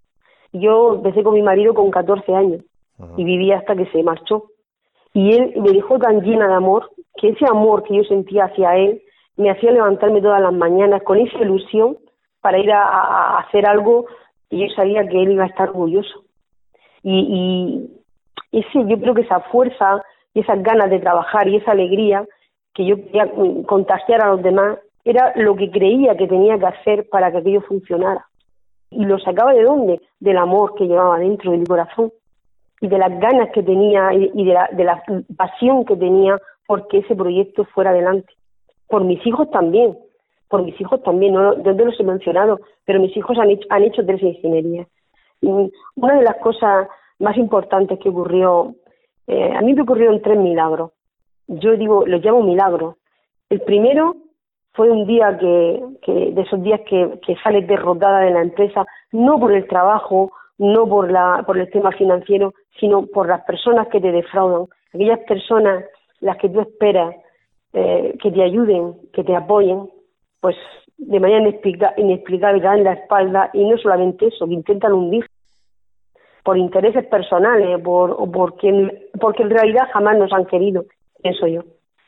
Yo 0.54 0.94
empecé 0.94 1.22
con 1.22 1.34
mi 1.34 1.42
marido 1.42 1.74
con 1.74 1.90
14 1.90 2.34
años 2.34 2.62
y 3.16 3.24
viví 3.24 3.52
hasta 3.52 3.74
que 3.74 3.86
se 3.86 4.02
marchó 4.02 4.51
y 5.14 5.34
él 5.34 5.52
me 5.56 5.72
dejó 5.72 5.98
tan 5.98 6.22
llena 6.22 6.48
de 6.48 6.54
amor 6.54 6.90
que 7.16 7.30
ese 7.30 7.44
amor 7.46 7.82
que 7.84 7.96
yo 7.96 8.04
sentía 8.04 8.44
hacia 8.44 8.76
él 8.76 9.02
me 9.36 9.50
hacía 9.50 9.72
levantarme 9.72 10.22
todas 10.22 10.40
las 10.40 10.52
mañanas 10.52 11.02
con 11.02 11.18
esa 11.18 11.38
ilusión 11.38 11.96
para 12.40 12.58
ir 12.58 12.72
a, 12.72 13.38
hacer 13.38 13.66
algo 13.66 14.06
y 14.50 14.66
yo 14.66 14.74
sabía 14.74 15.06
que 15.06 15.22
él 15.22 15.32
iba 15.32 15.44
a 15.44 15.48
estar 15.48 15.70
orgulloso. 15.70 16.24
Y, 17.02 17.88
y 18.52 18.58
ese, 18.58 18.86
yo 18.86 19.00
creo 19.00 19.14
que 19.14 19.22
esa 19.22 19.40
fuerza 19.40 20.02
y 20.34 20.40
esas 20.40 20.62
ganas 20.62 20.90
de 20.90 21.00
trabajar 21.00 21.48
y 21.48 21.56
esa 21.56 21.72
alegría 21.72 22.26
que 22.74 22.86
yo 22.86 22.96
quería 22.96 23.30
contagiar 23.66 24.22
a 24.22 24.30
los 24.30 24.42
demás 24.42 24.78
era 25.04 25.32
lo 25.36 25.56
que 25.56 25.70
creía 25.70 26.16
que 26.16 26.28
tenía 26.28 26.58
que 26.58 26.66
hacer 26.66 27.08
para 27.08 27.30
que 27.30 27.38
aquello 27.38 27.60
funcionara. 27.62 28.26
¿Y 28.90 29.04
lo 29.04 29.18
sacaba 29.18 29.52
de 29.52 29.62
dónde? 29.62 30.00
Del 30.20 30.36
amor 30.36 30.74
que 30.74 30.84
llevaba 30.84 31.18
dentro 31.18 31.50
de 31.50 31.58
mi 31.58 31.66
corazón 31.66 32.12
y 32.82 32.88
de 32.88 32.98
las 32.98 33.16
ganas 33.20 33.50
que 33.50 33.62
tenía 33.62 34.12
y 34.12 34.44
de 34.44 34.52
la, 34.52 34.68
de 34.72 34.82
la 34.82 35.02
pasión 35.36 35.84
que 35.84 35.96
tenía 35.96 36.36
porque 36.66 36.98
ese 36.98 37.14
proyecto 37.14 37.64
fuera 37.66 37.90
adelante. 37.90 38.34
Por 38.88 39.04
mis 39.04 39.24
hijos 39.24 39.48
también, 39.52 39.96
por 40.48 40.64
mis 40.64 40.78
hijos 40.80 41.00
también, 41.04 41.32
no, 41.32 41.54
no 41.54 41.72
los 41.72 42.00
he 42.00 42.02
mencionado, 42.02 42.58
pero 42.84 42.98
mis 42.98 43.16
hijos 43.16 43.38
han 43.38 43.50
hecho, 43.50 43.68
han 43.70 43.84
hecho 43.84 44.04
tres 44.04 44.20
ingenierías. 44.20 44.88
Y 45.40 45.46
una 45.46 46.16
de 46.16 46.24
las 46.24 46.36
cosas 46.38 46.88
más 47.20 47.36
importantes 47.36 48.00
que 48.00 48.08
ocurrió, 48.08 48.74
eh, 49.28 49.52
a 49.56 49.60
mí 49.60 49.74
me 49.74 49.82
ocurrieron 49.82 50.20
tres 50.20 50.38
milagros. 50.38 50.90
Yo 51.46 51.76
digo, 51.76 52.04
los 52.04 52.20
llamo 52.20 52.42
milagros. 52.42 52.96
El 53.48 53.60
primero 53.60 54.16
fue 54.72 54.90
un 54.90 55.06
día 55.06 55.38
que, 55.38 55.84
que 56.02 56.32
de 56.32 56.42
esos 56.42 56.60
días 56.64 56.80
que, 56.80 57.20
que 57.24 57.36
sales 57.44 57.64
derrotada 57.68 58.22
de 58.22 58.32
la 58.32 58.42
empresa, 58.42 58.84
no 59.12 59.38
por 59.38 59.52
el 59.52 59.68
trabajo, 59.68 60.32
no 60.62 60.86
por, 60.86 61.10
la, 61.10 61.42
por 61.44 61.58
el 61.58 61.68
tema 61.70 61.90
financiero, 61.92 62.54
sino 62.78 63.06
por 63.06 63.28
las 63.28 63.42
personas 63.42 63.88
que 63.88 64.00
te 64.00 64.12
defraudan, 64.12 64.68
aquellas 64.94 65.18
personas 65.20 65.84
las 66.20 66.36
que 66.36 66.48
tú 66.48 66.60
esperas 66.60 67.16
eh, 67.72 68.16
que 68.22 68.30
te 68.30 68.42
ayuden, 68.42 68.94
que 69.12 69.24
te 69.24 69.34
apoyen, 69.34 69.90
pues 70.40 70.56
de 70.98 71.18
manera 71.18 71.50
inexplicable 71.96 72.60
te 72.60 72.66
dan 72.66 72.84
la 72.84 72.92
espalda 72.92 73.50
y 73.52 73.64
no 73.64 73.76
solamente 73.78 74.26
eso, 74.26 74.46
que 74.46 74.54
intentan 74.54 74.92
hundir 74.92 75.26
por 76.44 76.56
intereses 76.56 77.06
personales 77.06 77.80
por, 77.82 78.12
o 78.12 78.30
porque, 78.30 79.08
porque 79.20 79.42
en 79.42 79.50
realidad 79.50 79.88
jamás 79.92 80.16
nos 80.16 80.32
han 80.32 80.46
querido, 80.46 80.84
pienso 81.20 81.46
yo. 81.48 81.62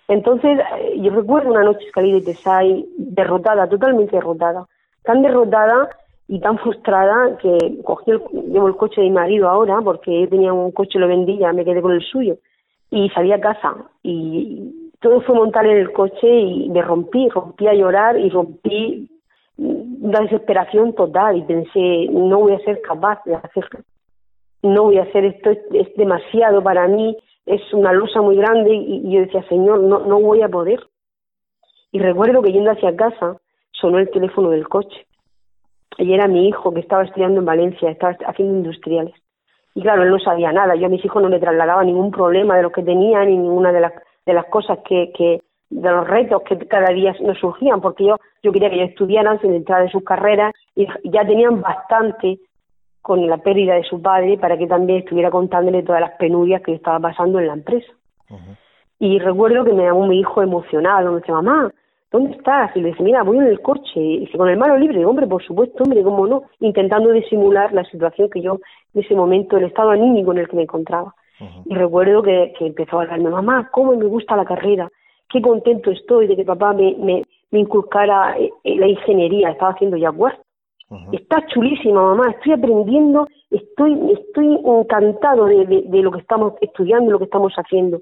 Entonces, 0.07 0.61
eh, 0.79 1.01
yo 1.01 1.11
recuerdo 1.11 1.51
una 1.51 1.65
noche 1.65 1.87
salí 1.93 2.13
de 2.13 2.21
Tesai 2.21 2.87
derrotada, 2.99 3.69
totalmente 3.69 4.15
derrotada, 4.15 4.67
tan 5.03 5.23
derrotada 5.23 5.89
y 6.27 6.41
tan 6.41 6.59
frustrada 6.59 7.37
que 7.39 7.83
cogí 7.85 8.11
el, 8.11 8.21
llevo 8.51 8.69
el 8.69 8.77
coche 8.77 9.01
de 9.01 9.09
mi 9.09 9.15
marido 9.15 9.49
ahora 9.49 9.81
porque 9.83 10.23
él 10.23 10.29
tenía 10.29 10.53
un 10.53 10.73
coche 10.73 10.93
y 10.95 10.99
lo 10.99 11.09
vendía, 11.09 11.53
me 11.53 11.65
quedé 11.65 11.83
con 11.83 11.93
el 11.93 12.03
suyo. 12.03 12.39
Y 12.91 13.09
salí 13.11 13.33
a 13.33 13.41
casa 13.41 13.75
y 14.03 14.91
todo 15.01 15.21
fue 15.23 15.35
montar 15.35 15.67
en 15.67 15.77
el 15.79 15.93
coche 15.93 16.27
y 16.27 16.69
me 16.71 16.81
rompí, 16.81 17.29
rompí 17.29 17.67
a 17.67 17.75
llorar 17.75 18.19
y 18.19 18.31
rompí 18.31 19.11
una 19.57 20.21
desesperación 20.21 20.95
total 20.95 21.37
y 21.37 21.43
pensé 21.43 22.09
no 22.11 22.41
voy 22.41 22.55
a 22.55 22.59
ser 22.61 22.81
capaz 22.81 23.23
de 23.25 23.35
hacerlo, 23.35 23.81
no 24.63 24.85
voy 24.85 24.99
a 24.99 25.03
hacer 25.03 25.25
esto, 25.27 25.51
es, 25.51 25.95
demasiado 25.97 26.63
para 26.63 26.89
mí, 26.89 27.17
es 27.47 27.61
una 27.73 27.93
losa 27.93 28.21
muy 28.21 28.37
grande 28.37 28.75
y, 28.75 29.13
yo 29.13 29.21
decía 29.21 29.47
Señor 29.49 29.81
no, 29.81 30.01
no 30.01 30.21
voy 30.21 30.43
a 30.43 30.49
poder 30.49 30.81
y 31.93 31.99
recuerdo 31.99 32.43
que 32.43 32.53
yendo 32.53 32.71
hacia 32.71 32.97
casa 32.97 33.37
sonó 33.73 33.99
el 33.99 34.11
teléfono 34.11 34.51
del 34.51 34.67
coche 34.69 35.07
y 35.99 36.13
era 36.13 36.29
mi 36.29 36.49
hijo 36.49 36.73
que 36.73 36.81
estaba 36.81 37.05
estudiando 37.05 37.41
en 37.41 37.47
Valencia, 37.47 37.91
estaba 37.91 38.17
haciendo 38.27 38.57
industriales. 38.57 39.15
Y 39.75 39.83
claro, 39.83 40.03
él 40.03 40.11
no 40.11 40.19
sabía 40.19 40.53
nada. 40.53 40.75
Yo 40.77 40.87
a 40.87 40.89
mis 40.91 41.05
hijos 41.05 41.23
no 41.23 41.29
le 41.29 41.41
trasladaba 41.41 41.83
ningún 41.85 42.11
problema 42.11 42.57
de 42.57 42.63
lo 42.63 42.71
que 42.71 42.83
tenían 42.83 43.29
ni 43.29 43.37
ninguna 43.37 43.73
de 43.73 43.81
las, 43.81 43.93
de 44.25 44.33
las 44.33 44.47
cosas 44.47 44.79
que, 44.87 45.13
que, 45.17 45.41
de 45.71 45.91
los 45.91 46.07
retos 46.07 46.43
que 46.43 46.57
cada 46.69 46.93
día 46.93 47.15
nos 47.21 47.39
surgían, 47.39 47.81
porque 47.81 48.05
yo, 48.07 48.17
yo 48.43 48.53
quería 48.53 48.71
que 48.71 48.77
ellos 48.77 48.91
estudiaran 48.91 49.41
sin 49.41 49.53
entrar 49.53 49.83
en 49.83 49.91
sus 49.91 50.05
carreras 50.05 50.53
y 50.77 50.87
ya 51.05 51.27
tenían 51.27 51.61
bastante 51.61 52.39
con 53.03 53.27
la 53.27 53.39
pérdida 53.39 53.75
de 53.75 53.83
su 53.83 54.01
padre 54.01 54.39
para 54.39 54.57
que 54.57 54.67
también 54.67 55.01
estuviera 55.01 55.31
contándole 55.31 55.83
todas 55.83 56.01
las 56.01 56.13
penurias 56.13 56.63
que 56.63 56.75
estaba 56.75 57.01
pasando 57.01 57.39
en 57.39 57.49
la 57.49 57.53
empresa. 57.55 57.93
Y 58.99 59.19
recuerdo 59.19 59.65
que 59.65 59.73
me 59.73 59.85
llamó 59.85 60.07
mi 60.07 60.21
hijo 60.21 60.41
emocionado, 60.43 61.13
me 61.13 61.19
dice, 61.19 61.33
mamá, 61.33 61.71
¿dónde 62.15 62.37
estás? 62.37 62.71
Y 62.77 62.81
le 62.81 62.91
dice, 62.91 63.03
mira, 63.03 63.25
voy 63.25 63.39
en 63.39 63.49
el 63.49 63.61
coche. 63.61 64.01
Y 64.01 64.21
dice, 64.21 64.39
con 64.39 64.49
el 64.49 64.57
mano 64.57 64.79
libre. 64.79 65.05
Hombre, 65.05 65.27
por 65.27 65.43
supuesto, 65.45 65.83
hombre, 65.83 66.03
cómo 66.03 66.27
no. 66.29 66.45
Intentando 66.61 67.11
disimular 67.11 67.73
la 67.73 67.85
situación 67.85 68.31
que 68.31 68.41
yo, 68.41 68.61
en 68.95 69.03
ese 69.03 69.15
momento, 69.17 69.57
el 69.57 69.65
estado 69.65 69.91
anímico 69.91 70.31
en 70.31 70.39
el 70.39 70.49
que 70.49 70.57
me 70.57 70.63
encontraba. 70.63 71.15
Y 71.67 71.75
recuerdo 71.75 72.23
que, 72.23 72.55
que, 72.57 72.67
empezó 72.69 72.99
a 72.99 73.03
hablarme, 73.03 73.29
mamá, 73.29 73.69
cómo 73.73 73.97
me 73.97 74.05
gusta 74.05 74.37
la 74.37 74.45
carrera. 74.45 74.89
Qué 75.29 75.43
contento 75.43 75.91
estoy 75.91 76.29
de 76.29 76.37
que 76.37 76.45
papá 76.45 76.73
me, 76.73 76.95
me, 76.97 77.23
me 77.51 77.59
inculcara 77.59 78.39
eh, 78.39 78.53
eh, 78.63 78.77
la 78.77 78.87
ingeniería. 78.87 79.51
Estaba 79.51 79.73
haciendo 79.73 79.97
ya 79.97 80.13
Está 81.11 81.45
chulísima, 81.49 82.01
mamá. 82.01 82.31
Estoy 82.31 82.53
aprendiendo, 82.53 83.27
estoy, 83.51 83.99
estoy 84.13 84.61
encantado 84.65 85.47
de, 85.47 85.67
de, 85.67 85.83
de 85.87 86.03
lo 86.03 86.13
que 86.13 86.21
estamos 86.21 86.53
estudiando, 86.61 87.11
lo 87.11 87.19
que 87.19 87.25
estamos 87.25 87.53
haciendo. 87.55 88.01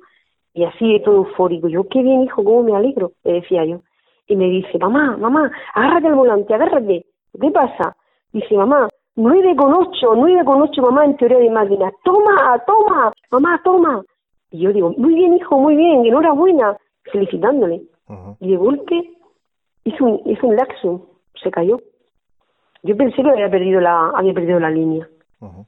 Y 0.52 0.64
así 0.64 0.92
de 0.92 1.00
todo 1.00 1.16
eufórico. 1.16 1.68
Yo, 1.68 1.88
qué 1.88 2.02
bien, 2.02 2.24
hijo, 2.24 2.44
cómo 2.44 2.62
me 2.62 2.76
alegro, 2.76 3.12
le 3.24 3.40
decía 3.40 3.64
yo 3.64 3.80
y 4.32 4.36
me 4.36 4.48
dice, 4.48 4.78
mamá, 4.78 5.16
mamá, 5.18 5.50
agárrate 5.74 6.08
el 6.08 6.14
volante, 6.14 6.54
agárrate. 6.54 7.04
¿Qué 7.38 7.50
pasa? 7.50 7.94
Dice, 8.32 8.56
mamá, 8.56 8.88
nueve 9.14 9.54
con 9.54 9.74
ocho, 9.74 10.14
nueve 10.16 10.42
con 10.44 10.62
ocho, 10.62 10.80
mamá, 10.80 11.04
en 11.04 11.16
teoría 11.18 11.38
de 11.38 11.50
máquinas. 11.50 11.92
Toma, 12.02 12.58
toma, 12.66 13.12
mamá, 13.30 13.60
toma. 13.62 14.02
Y 14.50 14.60
yo 14.60 14.72
digo, 14.72 14.94
muy 14.96 15.14
bien, 15.14 15.36
hijo, 15.36 15.58
muy 15.58 15.76
bien, 15.76 16.06
enhorabuena, 16.06 16.76
felicitándole. 17.12 17.82
Y 18.40 18.50
de 18.50 18.56
golpe 18.56 19.10
hizo 19.84 20.04
un, 20.04 20.22
hizo 20.24 20.46
un 20.46 20.56
laxo, 20.56 21.06
se 21.42 21.50
cayó. 21.50 21.78
Yo 22.82 22.96
pensé 22.96 23.22
que 23.22 23.30
había 23.30 23.50
perdido 23.50 23.80
la, 23.80 24.10
había 24.14 24.32
perdido 24.32 24.60
la 24.60 24.70
línea. 24.70 25.08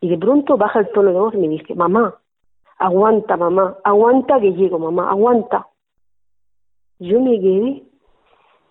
Y 0.00 0.08
de 0.08 0.18
pronto 0.18 0.56
baja 0.56 0.80
el 0.80 0.88
tono 0.90 1.10
de 1.10 1.18
voz 1.18 1.34
y 1.34 1.38
me 1.38 1.48
dice, 1.48 1.74
mamá, 1.74 2.14
aguanta, 2.78 3.36
mamá, 3.36 3.76
aguanta 3.84 4.40
que 4.40 4.52
llego, 4.52 4.78
mamá, 4.78 5.10
aguanta. 5.10 5.66
Yo 6.98 7.20
me 7.20 7.40
quedé 7.40 7.82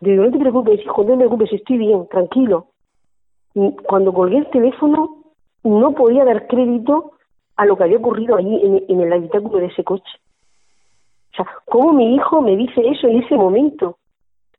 Digo, 0.03 0.25
no 0.25 0.31
te 0.31 0.39
preocupes, 0.39 0.81
hijo, 0.81 1.03
no 1.03 1.11
te 1.11 1.17
preocupes, 1.17 1.53
estoy 1.53 1.77
bien, 1.77 2.07
tranquilo. 2.09 2.67
cuando 3.83 4.11
colgué 4.13 4.39
el 4.39 4.49
teléfono, 4.49 5.23
no 5.63 5.91
podía 5.93 6.25
dar 6.25 6.47
crédito 6.47 7.11
a 7.55 7.65
lo 7.65 7.77
que 7.77 7.83
había 7.83 7.97
ocurrido 7.97 8.35
allí 8.35 8.59
en, 8.63 8.83
en 8.87 9.01
el 9.01 9.13
habitáculo 9.13 9.59
de 9.59 9.67
ese 9.67 9.83
coche. 9.83 10.11
O 11.31 11.35
sea, 11.35 11.45
¿cómo 11.65 11.93
mi 11.93 12.15
hijo 12.15 12.41
me 12.41 12.57
dice 12.57 12.81
eso 12.85 13.07
en 13.07 13.23
ese 13.23 13.35
momento? 13.35 13.97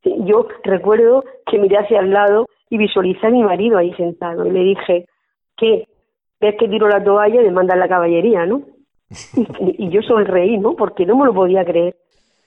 Yo 0.03 0.47
recuerdo 0.65 1.25
que 1.47 1.59
miré 1.59 1.79
hacia 1.79 2.01
el 2.01 2.11
lado 2.11 2.47
y 2.71 2.79
visualicé 2.79 3.27
a 3.27 3.31
mi 3.31 3.43
marido 3.43 3.77
ahí 3.77 3.93
sentado 3.95 4.47
y 4.47 4.51
le 4.51 4.61
dije, 4.61 5.07
¿qué? 5.57 5.87
¿Ves 6.41 6.57
que 6.59 6.69
tiro 6.69 6.89
la 6.89 7.03
toalla 7.03 7.41
y 7.41 7.45
me 7.45 7.53
mandan 7.53 7.81
la 7.81 7.89
caballería, 7.89 8.47
no? 8.47 8.63
Y, 9.61 9.87
y 9.87 9.91
yo 9.91 10.03
sonreí, 10.03 10.59
¿no? 10.59 10.75
Porque 10.75 11.07
no 11.07 11.17
me 11.17 11.27
lo 11.27 11.35
podía 11.35 11.65
creer. 11.65 11.97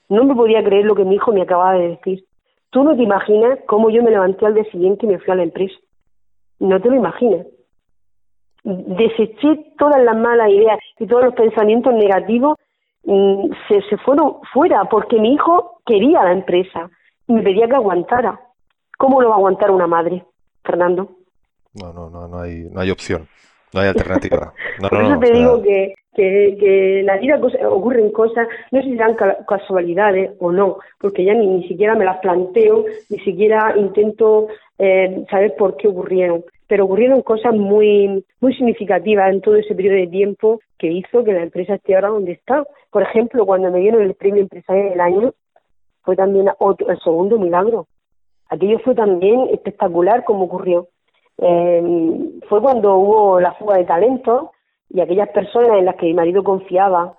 No 0.08 0.24
me 0.24 0.34
podía 0.34 0.62
creer 0.64 0.84
lo 0.84 0.94
que 0.94 1.04
mi 1.04 1.14
hijo 1.16 1.32
me 1.32 1.42
acababa 1.42 1.74
de 1.74 1.88
decir. 1.90 2.24
Tú 2.70 2.84
no 2.84 2.94
te 2.96 3.02
imaginas 3.02 3.58
cómo 3.66 3.90
yo 3.90 4.02
me 4.02 4.10
levanté 4.10 4.46
al 4.46 4.54
día 4.54 4.64
siguiente 4.64 5.06
y 5.06 5.08
me 5.08 5.18
fui 5.18 5.32
a 5.32 5.36
la 5.36 5.44
empresa. 5.44 5.76
No 6.60 6.80
te 6.80 6.90
lo 6.90 6.96
imaginas. 6.96 7.46
Deseché 8.64 9.72
todas 9.78 10.02
las 10.02 10.16
malas 10.16 10.50
ideas 10.50 10.78
y 10.98 11.06
todos 11.06 11.24
los 11.24 11.34
pensamientos 11.34 11.94
negativos 11.94 12.58
mm, 13.04 13.50
se, 13.68 13.96
fueron 13.98 14.40
fuera 14.52 14.84
porque 14.84 15.18
mi 15.18 15.34
hijo 15.34 15.80
quería 15.86 16.24
la 16.24 16.32
empresa 16.32 16.90
y 17.26 17.32
me 17.32 17.42
pedía 17.42 17.68
que 17.68 17.76
aguantara. 17.76 18.38
¿Cómo 18.98 19.22
lo 19.22 19.28
va 19.28 19.36
a 19.36 19.38
aguantar 19.38 19.70
una 19.70 19.86
madre, 19.86 20.24
Fernando? 20.64 21.08
No, 21.74 21.92
no, 21.92 22.10
no, 22.10 22.28
no 22.28 22.40
hay, 22.40 22.64
no 22.70 22.80
hay 22.80 22.90
opción, 22.90 23.28
no 23.72 23.80
hay 23.80 23.88
alternativa. 23.88 24.52
No, 24.80 24.88
Por 24.88 25.02
eso 25.02 25.18
te 25.18 25.32
digo 25.32 25.62
que 25.62 25.94
que, 26.18 26.56
que 26.58 27.00
en 27.00 27.06
la 27.06 27.16
vida 27.16 27.40
ocurren 27.70 28.10
cosas, 28.10 28.48
no 28.72 28.80
sé 28.80 28.88
si 28.88 28.96
serán 28.96 29.16
casualidades 29.46 30.32
o 30.40 30.50
no, 30.50 30.78
porque 31.00 31.24
ya 31.24 31.32
ni, 31.32 31.46
ni 31.46 31.68
siquiera 31.68 31.94
me 31.94 32.04
las 32.04 32.18
planteo, 32.18 32.84
ni 33.08 33.18
siquiera 33.20 33.74
intento 33.76 34.48
eh, 34.80 35.24
saber 35.30 35.54
por 35.56 35.76
qué 35.76 35.86
ocurrieron. 35.86 36.44
Pero 36.66 36.86
ocurrieron 36.86 37.22
cosas 37.22 37.54
muy, 37.54 38.24
muy 38.40 38.54
significativas 38.54 39.32
en 39.32 39.40
todo 39.40 39.54
ese 39.54 39.76
periodo 39.76 39.94
de 39.94 40.08
tiempo 40.08 40.60
que 40.76 40.88
hizo 40.88 41.22
que 41.22 41.32
la 41.32 41.44
empresa 41.44 41.76
esté 41.76 41.94
ahora 41.94 42.08
donde 42.08 42.32
está. 42.32 42.64
Por 42.90 43.04
ejemplo, 43.04 43.46
cuando 43.46 43.70
me 43.70 43.78
dieron 43.78 44.02
el 44.02 44.14
premio 44.14 44.42
empresario 44.42 44.90
del 44.90 45.00
año, 45.00 45.32
fue 46.02 46.16
también 46.16 46.48
otro, 46.58 46.90
el 46.90 46.98
segundo 46.98 47.38
milagro. 47.38 47.86
Aquello 48.48 48.80
fue 48.80 48.96
también 48.96 49.50
espectacular 49.52 50.24
como 50.24 50.44
ocurrió. 50.44 50.88
Eh, 51.40 52.40
fue 52.48 52.60
cuando 52.60 52.96
hubo 52.96 53.40
la 53.40 53.52
fuga 53.52 53.76
de 53.76 53.84
talentos, 53.84 54.50
y 54.90 55.00
aquellas 55.00 55.28
personas 55.30 55.78
en 55.78 55.84
las 55.84 55.96
que 55.96 56.06
mi 56.06 56.14
marido 56.14 56.42
confiaba, 56.42 57.14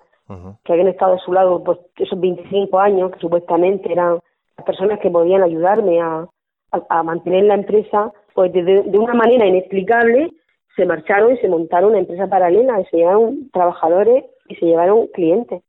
que 0.64 0.74
habían 0.74 0.90
estado 0.90 1.16
a 1.16 1.20
su 1.20 1.34
lado 1.34 1.64
pues 1.64 1.80
esos 1.98 2.20
25 2.20 2.80
años, 2.80 3.12
que 3.12 3.20
supuestamente 3.20 3.92
eran 3.92 4.20
las 4.58 4.66
personas 4.66 5.00
que 5.00 5.10
podían 5.10 5.42
ayudarme 5.42 6.00
a, 6.02 6.28
a, 6.72 7.04
mantener 7.04 7.46
la 7.46 7.56
empresa, 7.56 8.12
pues 8.36 8.54
de, 8.54 8.62
de, 8.64 9.00
una 9.00 9.16
manera 9.16 9.48
inexplicable 9.48 10.32
se 10.76 10.86
marcharon 10.86 11.34
y 11.34 11.38
se 11.38 11.50
montaron 11.50 11.92
una 11.92 12.00
empresa 12.00 12.28
paralela, 12.28 12.80
y 12.80 12.86
se 12.86 12.98
llevaron 12.98 13.50
trabajadores 13.52 14.26
y 14.48 14.56
se 14.56 14.68
llevaron 14.68 15.08
clientes. 15.08 15.64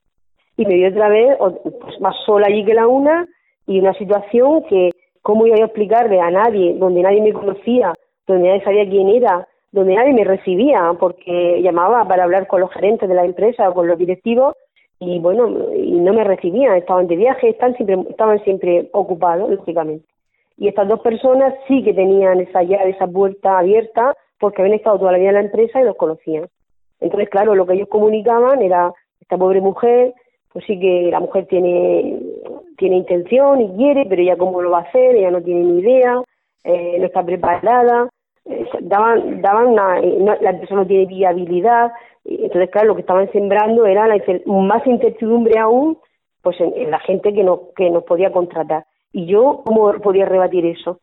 Y 0.59 0.66
me 0.66 0.75
dio 0.75 0.88
otra 0.88 1.09
vez 1.09 1.38
pues, 1.38 2.00
más 2.00 2.16
sola 2.26 2.49
allí 2.49 2.64
que 2.64 2.75
la 2.75 2.87
una 2.87 3.26
y 3.66 3.80
una 3.80 3.95
situación 3.95 4.64
que, 4.64 4.90
¿cómo 5.23 5.47
iba 5.47 5.57
a 5.57 5.64
explicarle 5.64 6.21
a 6.21 6.30
nadie, 6.30 6.75
donde 6.75 7.02
nadie 7.02 7.23
me 7.23 7.33
conocía, 7.33 7.95
donde 8.33 8.49
nadie 8.49 8.65
sabía 8.65 8.89
quién 8.89 9.09
era, 9.09 9.47
donde 9.73 9.95
nadie 9.95 10.13
me 10.13 10.25
recibía 10.25 10.93
porque 10.99 11.61
llamaba 11.63 12.07
para 12.07 12.25
hablar 12.25 12.47
con 12.47 12.61
los 12.61 12.73
gerentes 12.73 13.09
de 13.09 13.15
la 13.15 13.25
empresa 13.25 13.69
o 13.69 13.75
con 13.75 13.87
los 13.87 13.99
directivos 13.99 14.57
y 14.99 15.19
bueno, 15.19 15.73
y 15.75 15.93
no 15.93 16.13
me 16.13 16.25
recibían, 16.25 16.77
estaban 16.77 17.07
de 17.07 17.17
viaje, 17.17 17.49
estaban 17.49 17.75
siempre, 17.77 17.97
estaban 18.11 18.45
siempre 18.45 18.91
ocupados, 18.93 19.49
lógicamente. 19.51 20.05
Y 20.59 20.69
estas 20.69 20.89
dos 20.89 21.01
personas 21.01 21.55
sí 21.67 21.83
que 21.83 21.95
tenían 21.95 22.39
esa 22.41 22.63
llave, 22.63 22.91
esa 22.91 23.07
puerta 23.07 23.59
abierta 23.59 24.15
porque 24.39 24.61
habían 24.61 24.77
estado 24.77 24.99
toda 24.99 25.13
la 25.13 25.19
vida 25.19 25.31
en 25.31 25.35
la 25.37 25.41
empresa 25.41 25.81
y 25.81 25.85
los 25.85 25.97
conocían. 25.97 26.49
Entonces, 27.01 27.31
claro, 27.31 27.55
lo 27.55 27.67
que 27.67 27.75
ellos 27.75 27.89
comunicaban 27.89 28.61
era, 28.61 28.93
esta 29.21 29.39
pobre 29.39 29.63
mujer, 29.63 30.13
pues 30.53 30.67
sí 30.67 30.79
que 30.79 31.09
la 31.11 31.21
mujer 31.21 31.47
tiene, 31.47 32.21
tiene 32.77 32.97
intención 32.97 33.61
y 33.63 33.69
quiere, 33.77 34.05
pero 34.07 34.21
ella 34.21 34.37
cómo 34.37 34.61
lo 34.61 34.71
va 34.71 34.81
a 34.81 34.83
hacer, 34.83 35.17
ella 35.17 35.31
no 35.31 35.41
tiene 35.41 35.63
ni 35.63 35.81
idea, 35.81 36.23
eh, 36.65 36.97
no 36.99 37.07
está 37.07 37.25
preparada, 37.25 38.11
daban, 38.80 39.40
daban 39.42 39.66
una, 39.68 40.00
eh, 40.00 40.18
la 40.40 40.50
empresa 40.50 40.75
no 40.75 40.87
tiene 40.87 41.06
viabilidad, 41.06 41.92
entonces 42.25 42.70
claro, 42.70 42.88
lo 42.88 42.94
que 42.94 43.02
estaban 43.02 43.30
sembrando 43.32 43.87
era 43.87 44.06
la, 44.06 44.20
más 44.47 44.87
incertidumbre 44.87 45.59
aún 45.59 45.99
pues 46.42 46.59
en, 46.61 46.90
la 46.90 46.99
gente 47.00 47.32
que 47.32 47.44
nos, 47.44 47.61
que 47.76 47.90
nos 47.90 48.04
podía 48.04 48.32
contratar. 48.32 48.85
¿Y 49.12 49.26
yo 49.26 49.62
cómo 49.64 49.92
podía 50.00 50.25
rebatir 50.26 50.64
eso? 50.66 50.99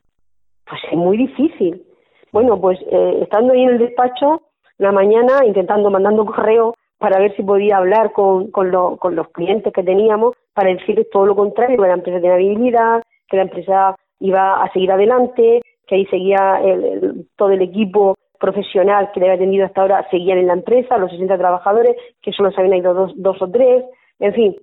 Pues 0.68 0.82
es 0.92 0.98
muy 0.98 1.18
difícil. 1.18 1.84
Bueno, 2.32 2.60
pues 2.60 2.80
eh, 2.92 3.20
estando 3.22 3.54
ahí 3.54 3.64
en 3.64 3.70
el 3.70 3.78
despacho, 3.80 4.42
la 4.78 4.92
mañana 4.92 5.46
intentando, 5.46 5.90
mandando 5.90 6.26
correo 6.26 6.76
para 6.98 7.20
ver 7.20 7.36
si 7.36 7.44
podía 7.44 7.78
hablar 7.78 8.12
con, 8.12 8.52
con, 8.52 8.72
con 8.98 9.16
los 9.16 9.30
clientes 9.30 9.72
que 9.72 9.84
teníamos 9.84 10.36
para 10.54 10.70
decirles 10.70 11.10
todo 11.12 11.26
lo 11.26 11.36
contrario, 11.36 11.78
que 11.78 11.88
la 11.88 11.94
empresa 11.94 12.20
tenía 12.20 12.38
viabilidad, 12.38 13.04
que 13.30 13.38
la 13.38 13.44
empresa 13.44 13.96
iba 14.20 14.64
a 14.64 14.72
seguir 14.74 14.92
adelante, 14.92 15.62
que 15.88 15.96
ahí 15.96 16.06
seguía 16.08 16.62
el, 16.64 17.26
todo 17.36 17.52
el 17.52 17.62
equipo 17.62 18.16
profesional 18.40 19.12
que 19.12 19.20
le 19.20 19.28
había 19.28 19.36
atendido 19.36 19.66
hasta 19.66 19.82
ahora, 19.82 20.08
seguían 20.12 20.38
en 20.38 20.48
la 20.48 20.54
empresa, 20.54 20.98
los 20.98 21.12
60 21.12 21.38
trabajadores, 21.38 21.96
que 22.22 22.32
solo 22.32 22.52
se 22.52 22.62
habían 22.62 22.78
ido 22.78 22.94
dos, 23.16 23.42
o 23.42 23.50
tres, 23.50 23.84
en 24.20 24.34
fin. 24.34 24.56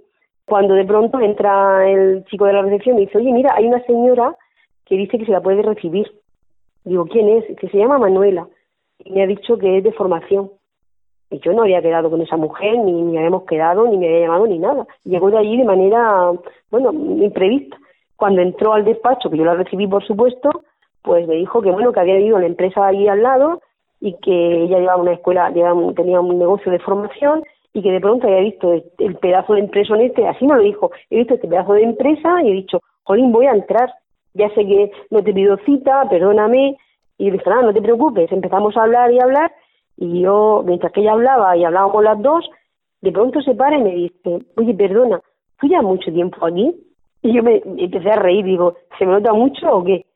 Cuando 0.46 0.74
de 0.74 0.84
pronto 0.84 1.20
entra 1.20 1.88
el 1.88 2.24
chico 2.26 2.44
de 2.44 2.52
la 2.52 2.62
recepción 2.62 2.98
y 2.98 3.06
dice, 3.06 3.18
oye, 3.18 3.32
mira, 3.32 3.54
hay 3.56 3.66
una 3.66 3.82
señora 3.84 4.36
que 4.84 4.96
dice 4.96 5.18
que 5.18 5.24
se 5.24 5.32
la 5.32 5.40
puede 5.40 5.62
recibir. 5.62 6.06
Digo, 6.84 7.06
¿quién 7.06 7.28
es? 7.30 7.56
Que 7.56 7.68
se 7.68 7.78
llama 7.78 7.98
Manuela. 7.98 8.46
Y 8.98 9.12
me 9.12 9.22
ha 9.22 9.26
dicho 9.26 9.56
que 9.56 9.78
es 9.78 9.84
de 9.84 9.92
formación. 9.92 10.50
Y 11.30 11.40
yo 11.40 11.52
no 11.54 11.62
había 11.62 11.80
quedado 11.80 12.10
con 12.10 12.20
esa 12.20 12.36
mujer, 12.36 12.78
ni, 12.78 12.92
ni 12.92 13.16
habíamos 13.16 13.44
quedado, 13.44 13.86
ni 13.88 13.96
me 13.96 14.06
había 14.06 14.20
llamado, 14.26 14.46
ni 14.46 14.58
nada. 14.58 14.86
Llegó 15.04 15.30
de 15.30 15.38
allí 15.38 15.56
de 15.56 15.64
manera, 15.64 16.30
bueno, 16.70 16.92
imprevista. 16.92 17.78
Cuando 18.16 18.42
entró 18.42 18.74
al 18.74 18.84
despacho, 18.84 19.30
que 19.30 19.38
yo 19.38 19.44
la 19.44 19.54
recibí, 19.54 19.86
por 19.86 20.06
supuesto, 20.06 20.50
pues 21.04 21.28
me 21.28 21.37
dijo 21.37 21.61
que, 21.61 21.70
bueno, 21.70 21.92
que 21.92 22.00
había 22.00 22.18
ido 22.18 22.38
a 22.38 22.40
la 22.40 22.46
empresa 22.46 22.87
ahí 22.87 23.06
al 23.06 23.23
lado 23.23 23.61
y 24.00 24.16
que 24.20 24.62
ella 24.62 24.78
llevaba 24.78 25.02
una 25.02 25.12
escuela, 25.12 25.50
llevaba, 25.50 25.92
tenía 25.92 26.18
un 26.18 26.38
negocio 26.38 26.73
de 26.73 26.78
formación 26.78 27.44
y 27.75 27.82
que 27.82 27.92
de 27.92 28.00
pronto 28.00 28.26
había 28.26 28.40
visto 28.40 28.73
el 28.73 29.16
pedazo 29.16 29.52
de 29.52 29.61
empresa 29.61 29.94
en 29.94 30.00
este, 30.02 30.26
así 30.26 30.46
me 30.46 30.54
lo 30.54 30.62
dijo, 30.62 30.90
he 31.11 31.18
visto 31.18 31.34
este 31.34 31.46
pedazo 31.46 31.75
de 31.75 31.82
empresa 31.82 32.42
y 32.42 32.49
he 32.49 32.52
dicho, 32.54 32.80
jolín, 33.02 33.32
voy 33.32 33.46
a 33.46 33.52
entrar, 33.52 33.92
ya 34.32 34.49
sé 34.50 34.64
que 34.66 34.92
no 35.11 35.23
te 35.23 35.34
pido 35.34 35.58
cita, 35.66 36.08
perdóname, 36.08 36.76
y 37.18 37.25
le 37.26 37.32
dije, 37.32 37.50
nada, 37.50 37.62
no 37.62 37.75
te 37.75 37.82
preocupes, 37.82 38.32
empezamos 38.32 38.75
a 38.76 38.84
hablar 38.84 39.12
y 39.12 39.20
hablar, 39.20 39.52
y 39.99 40.23
yo, 40.23 40.62
mientras 40.64 40.90
que 40.92 41.02
ella 41.02 41.12
hablaba 41.12 41.54
y 41.56 41.64
hablábamos 41.64 42.02
las 42.02 42.23
dos, 42.23 42.49
de 43.02 43.12
pronto 43.12 43.42
se 43.42 43.54
para 43.54 43.76
y 43.76 43.82
me 43.82 43.94
dice, 43.94 44.38
oye, 44.56 44.73
perdona, 44.73 45.20
¿tú 45.61 45.68
ya 45.68 45.82
mucho 45.82 46.11
tiempo 46.11 46.46
aquí? 46.46 46.75
Y 47.23 47.34
yo 47.34 47.42
me 47.42 47.62
empecé 47.76 48.11
a 48.11 48.16
reír, 48.16 48.44
digo, 48.44 48.75
¿se 48.99 49.04
me 49.04 49.12
nota 49.12 49.34
mucho 49.34 49.70
o 49.70 49.84
qué? 49.84 50.06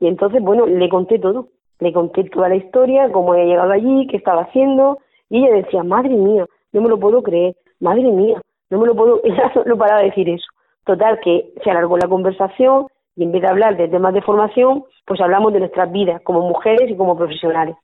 Y 0.00 0.06
entonces, 0.06 0.42
bueno, 0.42 0.66
le 0.66 0.88
conté 0.88 1.18
todo, 1.18 1.48
le 1.80 1.92
conté 1.92 2.24
toda 2.24 2.48
la 2.48 2.56
historia, 2.56 3.10
cómo 3.10 3.32
había 3.32 3.44
llegado 3.44 3.72
allí, 3.72 4.06
qué 4.08 4.16
estaba 4.16 4.42
haciendo, 4.42 4.98
y 5.28 5.44
ella 5.44 5.56
decía, 5.56 5.82
madre 5.82 6.10
mía, 6.10 6.46
no 6.72 6.80
me 6.80 6.88
lo 6.88 6.98
puedo 6.98 7.22
creer, 7.22 7.54
madre 7.80 8.02
mía, 8.02 8.40
no 8.70 8.78
me 8.78 8.86
lo 8.86 8.94
puedo, 8.94 9.20
ella 9.24 9.52
no 9.66 9.76
paraba 9.76 10.00
de 10.00 10.06
decir 10.06 10.28
eso. 10.28 10.46
Total, 10.84 11.18
que 11.20 11.52
se 11.62 11.70
alargó 11.70 11.96
la 11.96 12.08
conversación 12.08 12.88
y 13.16 13.24
en 13.24 13.32
vez 13.32 13.42
de 13.42 13.48
hablar 13.48 13.76
de 13.76 13.88
temas 13.88 14.12
de 14.12 14.22
formación, 14.22 14.84
pues 15.06 15.20
hablamos 15.20 15.52
de 15.52 15.60
nuestras 15.60 15.90
vidas 15.90 16.20
como 16.22 16.40
mujeres 16.40 16.90
y 16.90 16.96
como 16.96 17.16
profesionales. 17.16 17.76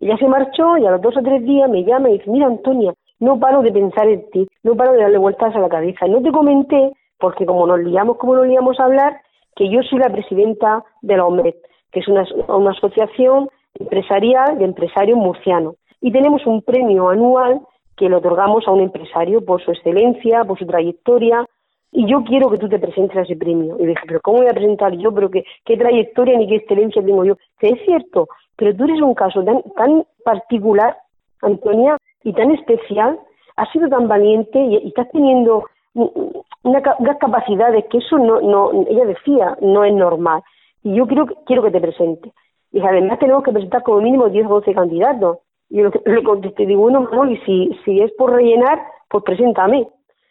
Ella 0.00 0.16
se 0.18 0.28
marchó 0.28 0.76
y 0.76 0.86
a 0.86 0.92
los 0.92 1.00
dos 1.00 1.16
o 1.16 1.22
tres 1.22 1.42
días 1.44 1.68
me 1.68 1.82
llama 1.84 2.10
y 2.10 2.18
dice, 2.18 2.30
mira 2.30 2.46
Antonia, 2.46 2.94
no 3.18 3.40
paro 3.40 3.62
de 3.62 3.72
pensar 3.72 4.08
en 4.08 4.30
ti, 4.30 4.46
no 4.62 4.76
paro 4.76 4.92
de 4.92 5.02
darle 5.02 5.18
vueltas 5.18 5.54
a 5.54 5.58
la 5.58 5.68
cabeza. 5.68 6.06
No 6.06 6.22
te 6.22 6.30
comenté, 6.30 6.92
porque 7.18 7.46
como 7.46 7.66
nos 7.66 7.80
liamos, 7.80 8.16
como 8.18 8.36
nos 8.36 8.46
liamos 8.46 8.78
a 8.78 8.84
hablar, 8.84 9.20
que 9.58 9.68
yo 9.68 9.82
soy 9.82 9.98
la 9.98 10.08
presidenta 10.08 10.84
de 11.02 11.16
la 11.16 11.26
OMED, 11.26 11.56
que 11.90 11.98
es 11.98 12.06
una, 12.06 12.22
asociación 12.70 13.48
empresarial 13.74 14.56
de 14.56 14.64
empresarios 14.64 15.18
murcianos. 15.18 15.74
Y 16.00 16.12
tenemos 16.12 16.46
un 16.46 16.62
premio 16.62 17.08
anual 17.08 17.60
que 17.96 18.08
le 18.08 18.14
otorgamos 18.14 18.68
a 18.68 18.70
un 18.70 18.82
empresario 18.82 19.44
por 19.44 19.60
su 19.64 19.72
excelencia, 19.72 20.44
por 20.44 20.60
su 20.60 20.66
trayectoria, 20.66 21.44
y 21.90 22.06
yo 22.06 22.22
quiero 22.22 22.48
que 22.50 22.58
tú 22.58 22.68
te 22.68 22.78
presentes 22.78 23.16
a 23.16 23.22
ese 23.22 23.34
premio. 23.34 23.76
Y 23.80 23.86
dije, 23.86 24.02
pero 24.06 24.20
¿cómo 24.20 24.38
voy 24.38 24.46
a 24.46 24.54
presentar 24.54 24.96
yo? 24.96 25.12
¿Pero 25.12 25.28
qué, 25.28 25.44
qué 25.64 25.76
trayectoria 25.76 26.38
ni 26.38 26.46
qué 26.46 26.56
excelencia 26.56 27.02
tengo 27.02 27.24
yo? 27.24 27.34
Que 27.58 27.70
es 27.70 27.84
cierto, 27.84 28.28
pero 28.54 28.76
tú 28.76 28.84
eres 28.84 29.02
un 29.02 29.14
caso 29.14 29.42
tan, 29.42 29.62
tan 29.74 30.04
particular, 30.24 30.96
Antonia, 31.42 31.96
y 32.22 32.32
tan 32.32 32.52
especial, 32.52 33.18
has 33.56 33.68
sido 33.72 33.88
tan 33.88 34.06
valiente 34.06 34.56
y, 34.60 34.86
estás 34.86 35.10
teniendo 35.10 35.64
una, 36.62 36.82
unas 36.98 37.18
capacidades 37.18 37.84
que 37.90 37.98
eso 37.98 38.18
no, 38.18 38.40
no, 38.40 38.70
ella 38.88 39.04
decía, 39.04 39.56
no 39.60 39.84
es 39.84 39.92
normal. 39.92 40.42
Y 40.82 40.94
yo 40.94 41.06
quiero, 41.06 41.26
quiero 41.46 41.62
que 41.62 41.70
te 41.70 41.80
presentes. 41.80 42.32
Y 42.72 42.80
además 42.80 43.18
tenemos 43.18 43.42
que 43.42 43.52
presentar 43.52 43.82
como 43.82 44.00
mínimo 44.00 44.28
10 44.28 44.46
o 44.46 44.60
12 44.60 44.74
candidatos. 44.74 45.38
Y 45.70 45.78
yo 45.78 45.90
le 46.04 46.22
contesté, 46.22 46.66
digo, 46.66 46.82
bueno, 46.82 47.08
no, 47.12 47.30
y 47.30 47.36
si, 47.38 47.70
si 47.84 48.00
es 48.00 48.12
por 48.12 48.32
rellenar, 48.32 48.80
pues 49.08 49.24
preséntame. 49.24 49.88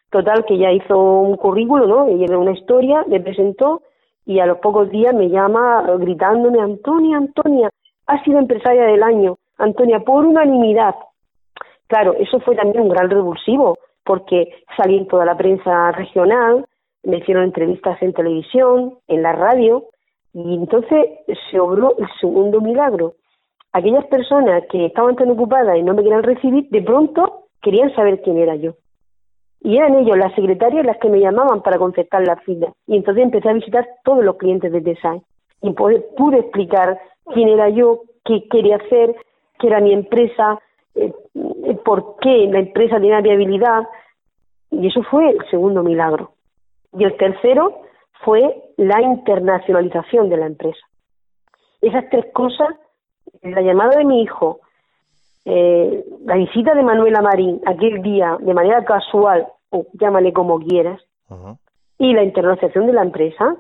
Total, 0.09 0.45
que 0.45 0.57
ya 0.57 0.71
hizo 0.71 0.97
un 0.97 1.35
currículo, 1.35 1.85
¿no? 1.85 2.07
Ella 2.07 2.37
una 2.37 2.53
historia, 2.53 3.03
me 3.07 3.19
presentó 3.19 3.81
y 4.25 4.39
a 4.39 4.45
los 4.45 4.59
pocos 4.59 4.89
días 4.89 5.13
me 5.13 5.29
llama 5.29 5.85
gritándome, 5.99 6.59
Antonia, 6.59 7.17
Antonia, 7.17 7.69
ha 8.07 8.23
sido 8.23 8.39
empresaria 8.39 8.83
del 8.83 9.01
año, 9.01 9.37
Antonia, 9.57 10.01
por 10.01 10.25
unanimidad. 10.25 10.95
Claro, 11.87 12.13
eso 12.13 12.39
fue 12.41 12.55
también 12.55 12.83
un 12.83 12.89
gran 12.89 13.09
revulsivo, 13.09 13.77
porque 14.07 14.49
salí 14.75 14.97
en 14.97 15.07
toda 15.07 15.25
la 15.25 15.37
prensa 15.37 15.91
regional, 15.91 16.65
me 17.03 17.17
hicieron 17.17 17.43
entrevistas 17.43 18.01
en 18.01 18.13
televisión, 18.13 18.95
en 19.07 19.21
la 19.21 19.33
radio, 19.33 19.85
y 20.33 20.55
entonces 20.55 21.05
se 21.51 21.59
obró 21.59 21.95
el 21.97 22.07
segundo 22.19 22.61
milagro 22.61 23.15
aquellas 23.77 24.05
personas 24.05 24.63
que 24.71 24.87
estaban 24.87 25.15
tan 25.15 25.29
ocupadas 25.29 25.77
y 25.77 25.83
no 25.83 25.93
me 25.93 26.03
querían 26.03 26.23
recibir, 26.23 26.67
de 26.69 26.81
pronto 26.81 27.47
querían 27.61 27.93
saber 27.95 28.21
quién 28.21 28.37
era 28.37 28.55
yo. 28.55 28.73
Y 29.61 29.77
eran 29.77 29.95
ellos, 29.95 30.17
las 30.17 30.33
secretarias, 30.33 30.85
las 30.85 30.97
que 30.97 31.09
me 31.09 31.19
llamaban 31.19 31.61
para 31.61 31.77
concertar 31.77 32.25
la 32.25 32.37
fila. 32.37 32.71
Y 32.85 32.95
entonces 32.95 33.23
empecé 33.23 33.49
a 33.49 33.53
visitar 33.53 33.87
todos 34.03 34.23
los 34.23 34.37
clientes 34.37 34.71
de 34.71 34.81
Design. 34.81 35.21
Y 35.61 35.71
pude, 35.71 36.01
pude 36.15 36.39
explicar 36.39 36.99
quién 37.33 37.49
era 37.49 37.69
yo, 37.69 38.01
qué 38.23 38.47
quería 38.49 38.77
hacer, 38.77 39.15
qué 39.59 39.67
era 39.67 39.79
mi 39.79 39.93
empresa, 39.93 40.59
por 41.83 42.17
qué 42.21 42.47
la 42.51 42.59
empresa 42.59 42.95
tenía 42.95 43.21
viabilidad. 43.21 43.83
Y 44.71 44.87
eso 44.87 45.03
fue 45.03 45.29
el 45.29 45.37
segundo 45.49 45.83
milagro. 45.83 46.31
Y 46.97 47.03
el 47.03 47.15
tercero 47.17 47.81
fue 48.23 48.63
la 48.77 49.01
internacionalización 49.01 50.29
de 50.29 50.37
la 50.37 50.47
empresa. 50.47 50.85
Esas 51.81 52.09
tres 52.09 52.25
cosas 52.33 52.75
la 53.41 53.61
llamada 53.61 53.97
de 53.97 54.05
mi 54.05 54.21
hijo, 54.21 54.59
eh, 55.45 56.05
la 56.25 56.35
visita 56.35 56.73
de 56.73 56.83
Manuela 56.83 57.21
Marín 57.21 57.61
aquel 57.65 58.01
día 58.01 58.37
de 58.39 58.53
manera 58.53 58.83
casual, 58.83 59.47
o 59.69 59.85
llámale 59.93 60.33
como 60.33 60.59
quieras, 60.59 61.01
y 61.97 62.13
la 62.13 62.23
internacionalización 62.23 62.87
de 62.87 62.93
la 62.93 63.01
empresa 63.01 63.55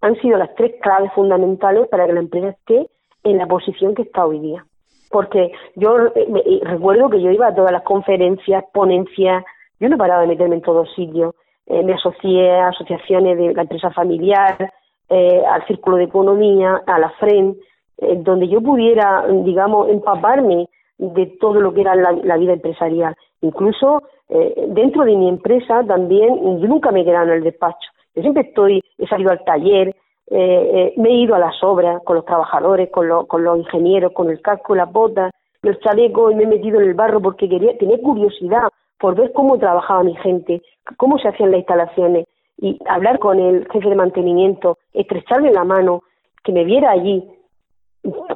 han 0.00 0.20
sido 0.20 0.38
las 0.38 0.54
tres 0.54 0.74
claves 0.80 1.12
fundamentales 1.14 1.88
para 1.88 2.06
que 2.06 2.12
la 2.12 2.20
empresa 2.20 2.48
esté 2.48 2.88
en 3.24 3.38
la 3.38 3.46
posición 3.46 3.94
que 3.94 4.02
está 4.02 4.26
hoy 4.26 4.40
día. 4.40 4.64
Porque 5.10 5.52
yo 5.74 6.08
eh, 6.14 6.60
recuerdo 6.62 7.08
que 7.08 7.20
yo 7.20 7.30
iba 7.30 7.48
a 7.48 7.54
todas 7.54 7.72
las 7.72 7.82
conferencias, 7.82 8.64
ponencias, 8.72 9.44
yo 9.78 9.88
no 9.88 9.96
paraba 9.96 10.22
de 10.22 10.28
meterme 10.28 10.56
en 10.56 10.62
todos 10.62 10.92
sitios. 10.94 11.34
Eh, 11.66 11.82
me 11.82 11.94
asocié 11.94 12.50
a 12.50 12.68
asociaciones 12.68 13.36
de 13.38 13.54
la 13.54 13.62
empresa 13.62 13.90
familiar, 13.90 14.72
al 15.08 15.64
Círculo 15.68 15.98
de 15.98 16.04
Economía, 16.04 16.82
a 16.84 16.98
la 16.98 17.10
FREN, 17.10 17.56
eh, 17.98 18.16
donde 18.18 18.48
yo 18.48 18.60
pudiera, 18.60 19.24
digamos, 19.44 19.88
empaparme 19.88 20.68
de 20.98 21.26
todo 21.40 21.60
lo 21.60 21.72
que 21.72 21.80
era 21.80 21.94
la, 21.94 22.36
vida 22.36 22.52
empresarial. 22.52 23.16
Incluso 23.40 24.02
eh, 24.28 24.66
dentro 24.68 25.04
de 25.04 25.16
mi 25.16 25.28
empresa 25.28 25.82
también, 25.84 26.60
yo 26.60 26.68
nunca 26.68 26.90
me 26.90 27.00
he 27.00 27.04
quedado 27.04 27.26
en 27.26 27.38
el 27.38 27.44
despacho. 27.44 27.90
Yo 28.14 28.22
siempre 28.22 28.42
estoy, 28.42 28.82
he 28.98 29.06
salido 29.06 29.30
al 29.30 29.44
taller, 29.44 29.96
eh, 30.30 30.94
me 30.96 31.10
he 31.10 31.14
ido 31.14 31.34
a 31.34 31.38
las 31.38 31.62
obras 31.62 32.02
con 32.04 32.16
los 32.16 32.24
trabajadores, 32.24 32.90
con, 32.90 33.26
con 33.26 33.44
los 33.44 33.58
ingenieros, 33.58 34.12
con 34.12 34.30
el 34.30 34.40
casco, 34.40 34.74
las 34.74 34.90
botas, 34.90 35.32
los 35.62 35.78
chalecos 35.80 36.32
y 36.32 36.34
me 36.36 36.44
he 36.44 36.46
metido 36.46 36.80
en 36.80 36.88
el 36.88 36.94
barro 36.94 37.20
porque 37.20 37.48
quería, 37.48 37.76
tenía 37.78 37.98
curiosidad 37.98 38.68
por 38.98 39.14
ver 39.14 39.32
cómo 39.32 39.58
trabajaba 39.58 40.02
mi 40.02 40.16
gente, 40.16 40.62
cómo 40.96 41.18
se 41.18 41.28
hacían 41.28 41.50
las 41.50 41.58
instalaciones 41.58 42.26
y 42.58 42.78
hablar 42.88 43.18
con 43.18 43.38
el 43.38 43.68
jefe 43.70 43.88
de 43.88 43.96
mantenimiento, 43.96 44.78
estrecharle 44.94 45.52
la 45.52 45.64
mano, 45.64 46.02
que 46.42 46.52
me 46.52 46.64
viera 46.64 46.90
allí, 46.90 47.28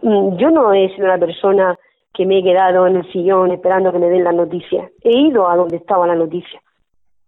Mm, 0.02 0.36
yo 0.36 0.50
no 0.50 0.72
he 0.72 0.92
sido 0.94 1.06
la 1.06 1.18
persona 1.18 1.78
que 2.12 2.26
me 2.26 2.38
he 2.38 2.42
quedado 2.42 2.86
en 2.86 2.96
el 2.96 3.12
sillón 3.12 3.52
esperando 3.52 3.92
que 3.92 3.98
me 3.98 4.08
den 4.08 4.24
las 4.24 4.34
noticias. 4.34 4.90
He 5.02 5.16
ido 5.16 5.48
a 5.48 5.56
donde 5.56 5.76
estaba 5.76 6.06
la 6.06 6.16
noticia. 6.16 6.60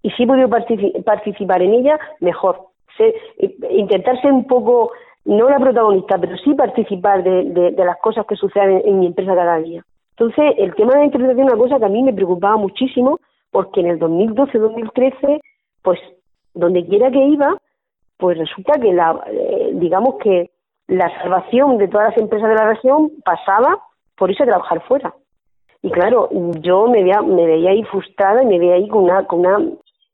Y 0.02 0.10
si 0.10 0.24
he 0.24 0.26
podido 0.26 0.48
participar 0.48 1.62
en 1.62 1.74
ella, 1.74 1.98
mejor. 2.20 2.71
Intentar 3.70 4.20
ser 4.20 4.32
un 4.32 4.46
poco, 4.46 4.92
no 5.24 5.48
la 5.48 5.58
protagonista, 5.58 6.18
pero 6.18 6.36
sí 6.38 6.54
participar 6.54 7.22
de, 7.22 7.74
las 7.76 7.98
cosas 7.98 8.26
que 8.26 8.36
suceden 8.36 8.82
en, 8.84 9.00
mi 9.00 9.06
empresa 9.06 9.34
cada 9.34 9.58
día. 9.58 9.84
Entonces, 10.10 10.54
el 10.58 10.74
tema 10.74 10.92
de 10.92 10.98
la 10.98 11.04
interpretación 11.06 11.46
es 11.46 11.52
una 11.54 11.62
cosa 11.62 11.78
que 11.78 11.84
a 11.86 11.88
mí 11.88 12.02
me 12.02 12.12
preocupaba 12.12 12.56
muchísimo, 12.56 13.18
porque 13.50 13.80
en 13.80 13.86
el 13.86 13.98
2012-2013, 13.98 15.40
pues 15.82 15.98
donde 16.54 16.84
quiera 16.86 17.10
que 17.10 17.24
iba, 17.24 17.56
pues 18.18 18.38
resulta 18.38 18.78
que 18.80 18.92
la, 18.92 19.20
eh, 19.30 19.70
digamos 19.74 20.16
que 20.22 20.50
la 20.86 21.10
salvación 21.20 21.78
de 21.78 21.88
todas 21.88 22.10
las 22.10 22.18
empresas 22.18 22.48
de 22.48 22.54
la 22.54 22.68
región 22.68 23.10
pasaba 23.24 23.78
por 24.16 24.30
irse 24.30 24.42
a 24.42 24.46
trabajar 24.46 24.82
fuera. 24.82 25.14
Y 25.82 25.90
claro, 25.90 26.28
yo 26.60 26.86
me 26.86 27.02
veía, 27.02 27.22
me 27.22 27.46
veía 27.46 27.70
ahí 27.70 27.82
frustrada 27.84 28.42
y 28.42 28.46
me 28.46 28.58
veía 28.58 28.74
ahí 28.74 28.88
con 28.88 29.04
una, 29.04 29.26
con 29.26 29.40
una 29.40 29.58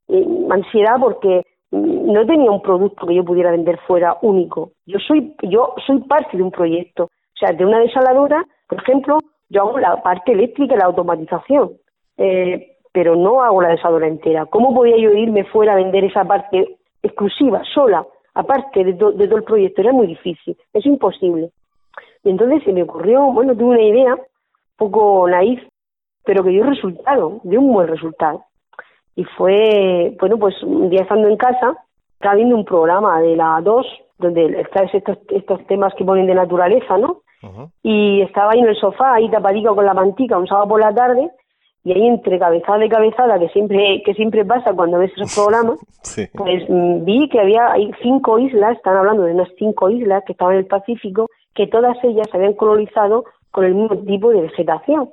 eh, 0.09 0.27
ansiedad 0.51 0.97
porque 1.01 1.45
no 1.71 2.27
tenía 2.27 2.51
un 2.51 2.63
producto 2.63 3.07
que 3.07 3.15
yo 3.15 3.25
pudiera 3.25 3.51
vender 3.51 3.79
fuera 3.87 4.17
único. 4.23 4.73
Yo 4.87 4.99
soy, 4.99 5.35
yo 5.43 5.75
soy 5.87 6.01
parte 6.01 6.37
de 6.37 6.43
un 6.43 6.51
proyecto. 6.51 7.05
O 7.05 7.39
sea, 7.39 7.53
de 7.53 7.65
una 7.65 7.81
desaladora, 7.81 8.45
por 8.69 8.83
ejemplo, 8.83 9.19
yo 9.49 9.63
hago 9.63 9.79
la 9.79 10.03
parte 10.03 10.33
eléctrica 10.33 10.77
la 10.77 10.87
automatización, 10.87 11.73
eh, 12.17 12.77
pero 12.93 13.17
no 13.17 13.43
hago 13.43 13.63
la 13.63 13.69
desaladora 13.69 14.09
entera. 14.09 14.47
¿Cómo 14.47 14.75
podía 14.75 14.97
yo 14.97 15.11
irme 15.13 15.45
fuera 15.45 15.75
a 15.75 15.77
vender 15.77 16.05
esa 16.05 16.25
parte 16.25 16.79
exclusiva, 17.03 17.63
sola? 17.75 18.05
aparte 18.39 18.85
de, 18.85 18.95
todo 18.95 19.37
el 19.37 19.43
proyecto, 19.43 19.81
era 19.81 19.93
muy 19.93 20.07
difícil, 20.07 20.57
es 20.73 20.87
imposible. 20.87 21.51
Y 22.23 22.31
entonces 22.31 22.63
se 22.63 22.73
me 22.73 22.85
ocurrió, 22.85 23.33
bueno, 23.33 23.57
tuve 23.57 23.71
una 23.71 23.83
idea, 23.83 24.15
un 24.15 24.21
poco 24.77 25.29
naif, 25.29 25.61
pero 26.25 26.45
que 26.45 26.51
dio 26.51 26.63
resultado, 26.63 27.41
dio 27.43 27.61
un 27.61 27.73
buen 27.73 27.89
resultado. 27.89 28.45
Y 29.19 29.25
fue, 29.37 30.17
bueno, 30.21 30.39
pues 30.39 30.55
un 30.63 30.91
día 30.91 31.03
estando 31.03 31.27
en 31.27 31.37
casa, 31.37 31.77
estaba 32.13 32.37
viendo 32.37 32.55
un 32.55 32.65
programa 32.65 33.21
de 33.21 33.35
la 33.35 33.61
2, 33.61 33.87
donde 34.17 34.61
están 34.61 34.89
estos, 34.93 35.19
estos 35.31 35.67
temas 35.67 35.93
que 35.95 36.05
ponen 36.05 36.29
de 36.29 36.37
naturaleza, 36.37 36.97
¿no? 36.99 37.23
y 37.83 38.21
estaba 38.23 38.53
ahí 38.53 38.61
en 38.61 38.69
el 38.69 38.77
sofá, 38.77 39.15
ahí 39.15 39.29
tapadico 39.29 39.75
con 39.75 39.87
la 39.87 39.95
mantica 39.95 40.39
un 40.39 40.47
sábado 40.47 40.69
por 40.69 40.81
la 40.81 40.95
tarde, 40.95 41.33
y 41.83 41.93
ahí 41.93 42.07
entre 42.07 42.39
cabezada 42.39 42.85
y 42.85 42.89
cabezada, 42.89 43.41
que 43.41 43.49
siempre, 43.49 44.03
que 44.07 44.15
siempre 44.15 44.45
pasa 44.45 44.73
cuando 44.73 44.99
ves 44.99 45.11
esos 45.17 45.35
programas, 45.35 45.81
pues 46.37 46.63
mm, 46.69 47.05
vi 47.05 47.29
que 47.29 47.41
había 47.41 47.73
hay 47.73 47.91
cinco 48.01 48.39
islas, 48.39 48.77
están 48.77 48.99
hablando 48.99 49.25
de 49.25 49.35
unas 49.35 49.49
cinco 49.59 49.91
islas 49.91 50.23
que 50.25 50.33
estaban 50.33 50.55
en 50.55 50.61
el 50.61 50.67
Pacífico, 50.67 51.27
que 51.57 51.67
todas 51.67 51.97
ellas 52.05 52.29
se 52.31 52.37
habían 52.37 52.55
colonizado 52.55 53.25
con 53.51 53.65
el 53.65 53.75
mismo 53.75 53.97
tipo 53.99 54.31
de 54.31 54.43
vegetación. 54.43 55.11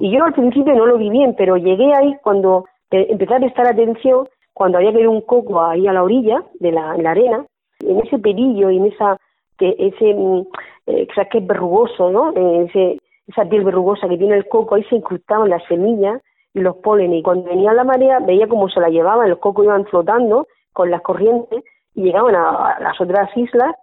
Y 0.00 0.10
yo 0.10 0.24
al 0.24 0.32
principio 0.32 0.74
no 0.74 0.86
lo 0.86 0.96
vi 0.96 1.10
bien, 1.10 1.34
pero 1.36 1.58
llegué 1.58 1.92
ahí 1.94 2.16
cuando 2.22 2.64
empecé 2.90 3.34
a 3.34 3.40
prestar 3.40 3.66
atención, 3.66 4.28
cuando 4.52 4.78
había 4.78 4.92
caído 4.92 5.10
un 5.10 5.22
coco 5.22 5.62
ahí 5.62 5.86
a 5.86 5.92
la 5.92 6.02
orilla 6.02 6.42
de 6.60 6.72
la, 6.72 6.94
en 6.94 7.02
la 7.02 7.10
arena, 7.10 7.44
en 7.80 8.00
ese 8.00 8.18
perillo 8.18 8.70
y 8.70 8.76
en 8.76 8.86
esa 8.86 9.18
que 9.58 9.74
ese 9.78 10.14
mm, 10.14 10.46
eh, 10.86 11.06
que 11.30 11.38
es 11.38 11.46
verrugoso, 11.46 12.10
¿no? 12.10 12.32
Eh, 12.34 12.66
ese, 12.68 12.98
esa 13.26 13.44
piel 13.44 13.64
verrugosa 13.64 14.08
que 14.08 14.18
tiene 14.18 14.36
el 14.36 14.48
coco, 14.48 14.74
ahí 14.74 14.84
se 14.84 14.96
incrustaban 14.96 15.50
las 15.50 15.64
semillas 15.66 16.20
y 16.52 16.60
los 16.60 16.76
pólenes. 16.76 17.20
Y 17.20 17.22
cuando 17.22 17.48
venía 17.48 17.72
la 17.72 17.84
marea, 17.84 18.20
veía 18.20 18.46
cómo 18.46 18.68
se 18.68 18.80
la 18.80 18.88
llevaban, 18.88 19.30
los 19.30 19.38
cocos 19.38 19.64
iban 19.64 19.86
flotando 19.86 20.46
con 20.72 20.90
las 20.90 21.02
corrientes 21.02 21.64
y 21.94 22.02
llegaban 22.02 22.34
a, 22.34 22.78
las 22.80 23.00
otras 23.00 23.34
islas. 23.36 23.74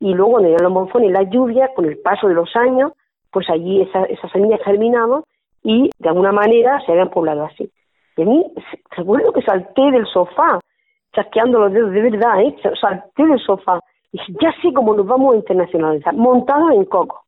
Y 0.00 0.12
luego, 0.14 0.32
cuando 0.32 0.48
llegaban 0.48 0.64
los 0.64 0.72
monzones 0.72 1.12
las 1.12 1.30
lluvias, 1.30 1.70
con 1.74 1.86
el 1.86 1.98
paso 1.98 2.28
de 2.28 2.34
los 2.34 2.54
años, 2.56 2.92
pues 3.30 3.48
allí 3.50 3.82
esas 3.82 4.30
semillas 4.32 4.60
germinaban 4.64 5.22
y 5.62 5.90
de 5.98 6.08
alguna 6.08 6.30
manera 6.30 6.80
se 6.84 6.92
habían 6.92 7.10
poblado 7.10 7.44
así. 7.44 7.70
Y 8.16 8.22
a 8.22 8.24
mí, 8.24 8.44
recuerdo 8.96 9.32
que 9.32 9.42
salté 9.42 9.90
del 9.90 10.06
sofá, 10.06 10.60
chasqueando 11.14 11.58
los 11.60 11.72
dedos, 11.72 11.92
de 11.92 12.02
verdad, 12.02 12.42
¿eh? 12.42 12.54
salté 12.80 13.26
del 13.26 13.40
sofá. 13.40 13.80
Y 14.12 14.18
dije, 14.18 14.32
ya 14.40 14.52
sé 14.62 14.72
cómo 14.72 14.94
nos 14.94 15.06
vamos 15.06 15.34
a 15.34 15.38
internacionalizar, 15.38 16.14
montado 16.14 16.70
en 16.70 16.84
coco. 16.84 17.24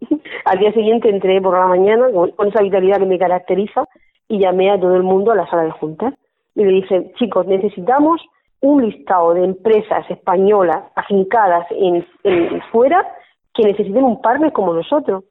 Al 0.44 0.58
día 0.58 0.72
siguiente 0.72 1.08
entré 1.08 1.40
por 1.40 1.58
la 1.58 1.66
mañana 1.66 2.06
con, 2.12 2.48
esa 2.48 2.62
vitalidad 2.62 2.98
que 2.98 3.06
me 3.06 3.18
caracteriza 3.18 3.84
y 4.28 4.38
llamé 4.38 4.70
a 4.70 4.80
todo 4.80 4.96
el 4.96 5.02
mundo 5.02 5.32
a 5.32 5.36
la 5.36 5.48
sala 5.48 5.64
de 5.64 5.70
juntas. 5.72 6.14
Y 6.54 6.64
le 6.64 6.72
dije, 6.72 7.12
chicos, 7.16 7.46
necesitamos 7.46 8.22
un 8.60 8.86
listado 8.86 9.34
de 9.34 9.44
empresas 9.44 10.10
españolas 10.10 10.84
afincadas 10.94 11.66
en, 11.70 12.06
fuera 12.72 13.06
que 13.52 13.64
necesiten 13.64 14.04
un 14.04 14.22
partner 14.22 14.52
como 14.52 14.72
nosotros. 14.72 15.24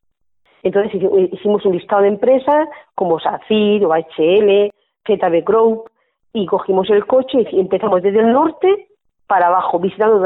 Entonces 0.62 0.94
hicimos 1.32 1.66
un 1.66 1.74
listado 1.74 2.04
de 2.04 2.10
empresas 2.10 2.70
como 2.96 3.20
SACIR, 3.20 3.86
OHL, 3.86 4.72
ZB 5.06 5.44
Group 5.44 5.90
y 6.34 6.46
cogimos 6.46 6.90
el 6.90 7.06
coche 7.06 7.48
y 7.52 7.60
empezamos 7.60 8.02
desde 8.02 8.20
el 8.20 8.32
norte 8.32 8.88
para 9.28 9.48
abajo, 9.48 9.80
visitando 9.80 10.22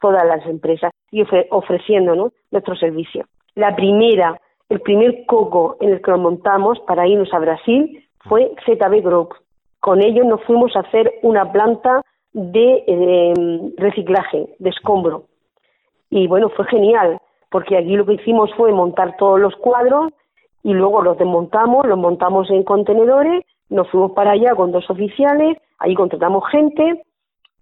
todas, 0.00 0.24
las 0.24 0.46
empresas 0.46 0.92
y 1.10 1.24
ofreciendo 1.50 2.30
nuestro 2.50 2.76
servicio. 2.76 3.24
La 3.54 3.74
primera, 3.74 4.40
el 4.68 4.80
primer 4.80 5.26
coco 5.26 5.76
en 5.80 5.90
el 5.90 6.02
que 6.02 6.10
nos 6.10 6.20
montamos 6.20 6.78
para 6.80 7.06
irnos 7.06 7.32
a 7.32 7.38
Brasil 7.38 8.04
fue 8.20 8.52
ZB 8.64 9.02
Group. 9.02 9.34
Con 9.80 10.00
ellos 10.00 10.26
nos 10.26 10.42
fuimos 10.44 10.74
a 10.76 10.80
hacer 10.80 11.12
una 11.22 11.50
planta 11.50 12.02
de 12.32 12.84
eh, 12.86 13.72
reciclaje, 13.76 14.48
de 14.58 14.70
escombro. 14.70 15.24
Y 16.10 16.26
bueno, 16.28 16.48
fue 16.50 16.66
genial 16.66 17.20
porque 17.50 17.76
aquí 17.76 17.94
lo 17.96 18.06
que 18.06 18.14
hicimos 18.14 18.50
fue 18.56 18.72
montar 18.72 19.16
todos 19.16 19.38
los 19.38 19.54
cuadros 19.56 20.12
y 20.64 20.72
luego 20.72 21.02
los 21.02 21.18
desmontamos, 21.18 21.86
los 21.86 21.98
montamos 21.98 22.50
en 22.50 22.62
contenedores, 22.64 23.44
nos 23.72 23.90
fuimos 23.90 24.12
para 24.12 24.32
allá 24.32 24.54
con 24.54 24.70
dos 24.70 24.88
oficiales, 24.90 25.58
ahí 25.78 25.94
contratamos 25.94 26.44
gente 26.50 27.02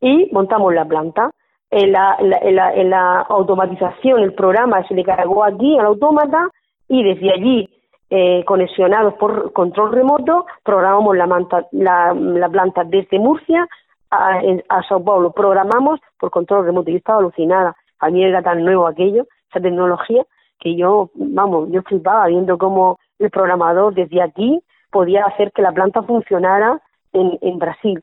y 0.00 0.28
montamos 0.32 0.74
la 0.74 0.84
planta. 0.84 1.30
En 1.70 1.92
la, 1.92 3.20
automatización, 3.28 4.20
el 4.20 4.34
programa 4.34 4.86
se 4.88 4.94
le 4.94 5.04
cargó 5.04 5.44
aquí 5.44 5.78
al 5.78 5.86
autómata 5.86 6.48
y 6.88 7.04
desde 7.04 7.32
allí, 7.32 7.68
eh, 8.10 8.44
conexionados 8.44 9.14
por 9.14 9.52
control 9.52 9.92
remoto, 9.92 10.46
programamos 10.64 11.16
la, 11.16 11.26
la, 11.70 12.48
planta 12.48 12.82
desde 12.82 13.20
Murcia 13.20 13.68
a, 14.10 14.40
a 14.68 14.82
Sao 14.88 15.04
Paulo. 15.04 15.30
Programamos 15.30 16.00
por 16.18 16.32
control 16.32 16.64
remoto. 16.66 16.90
Yo 16.90 16.96
estaba 16.96 17.20
alucinada. 17.20 17.76
A 18.00 18.10
mí 18.10 18.24
era 18.24 18.42
tan 18.42 18.64
nuevo 18.64 18.88
aquello 18.88 19.26
esa 19.48 19.60
tecnología 19.60 20.24
que 20.58 20.76
yo, 20.76 21.10
vamos, 21.14 21.68
yo 21.70 21.82
flipaba 21.82 22.26
viendo 22.26 22.58
cómo 22.58 22.98
el 23.18 23.30
programador 23.30 23.94
desde 23.94 24.22
aquí 24.22 24.60
podía 24.90 25.24
hacer 25.24 25.52
que 25.52 25.62
la 25.62 25.72
planta 25.72 26.02
funcionara 26.02 26.80
en, 27.12 27.38
en 27.40 27.58
Brasil. 27.58 28.02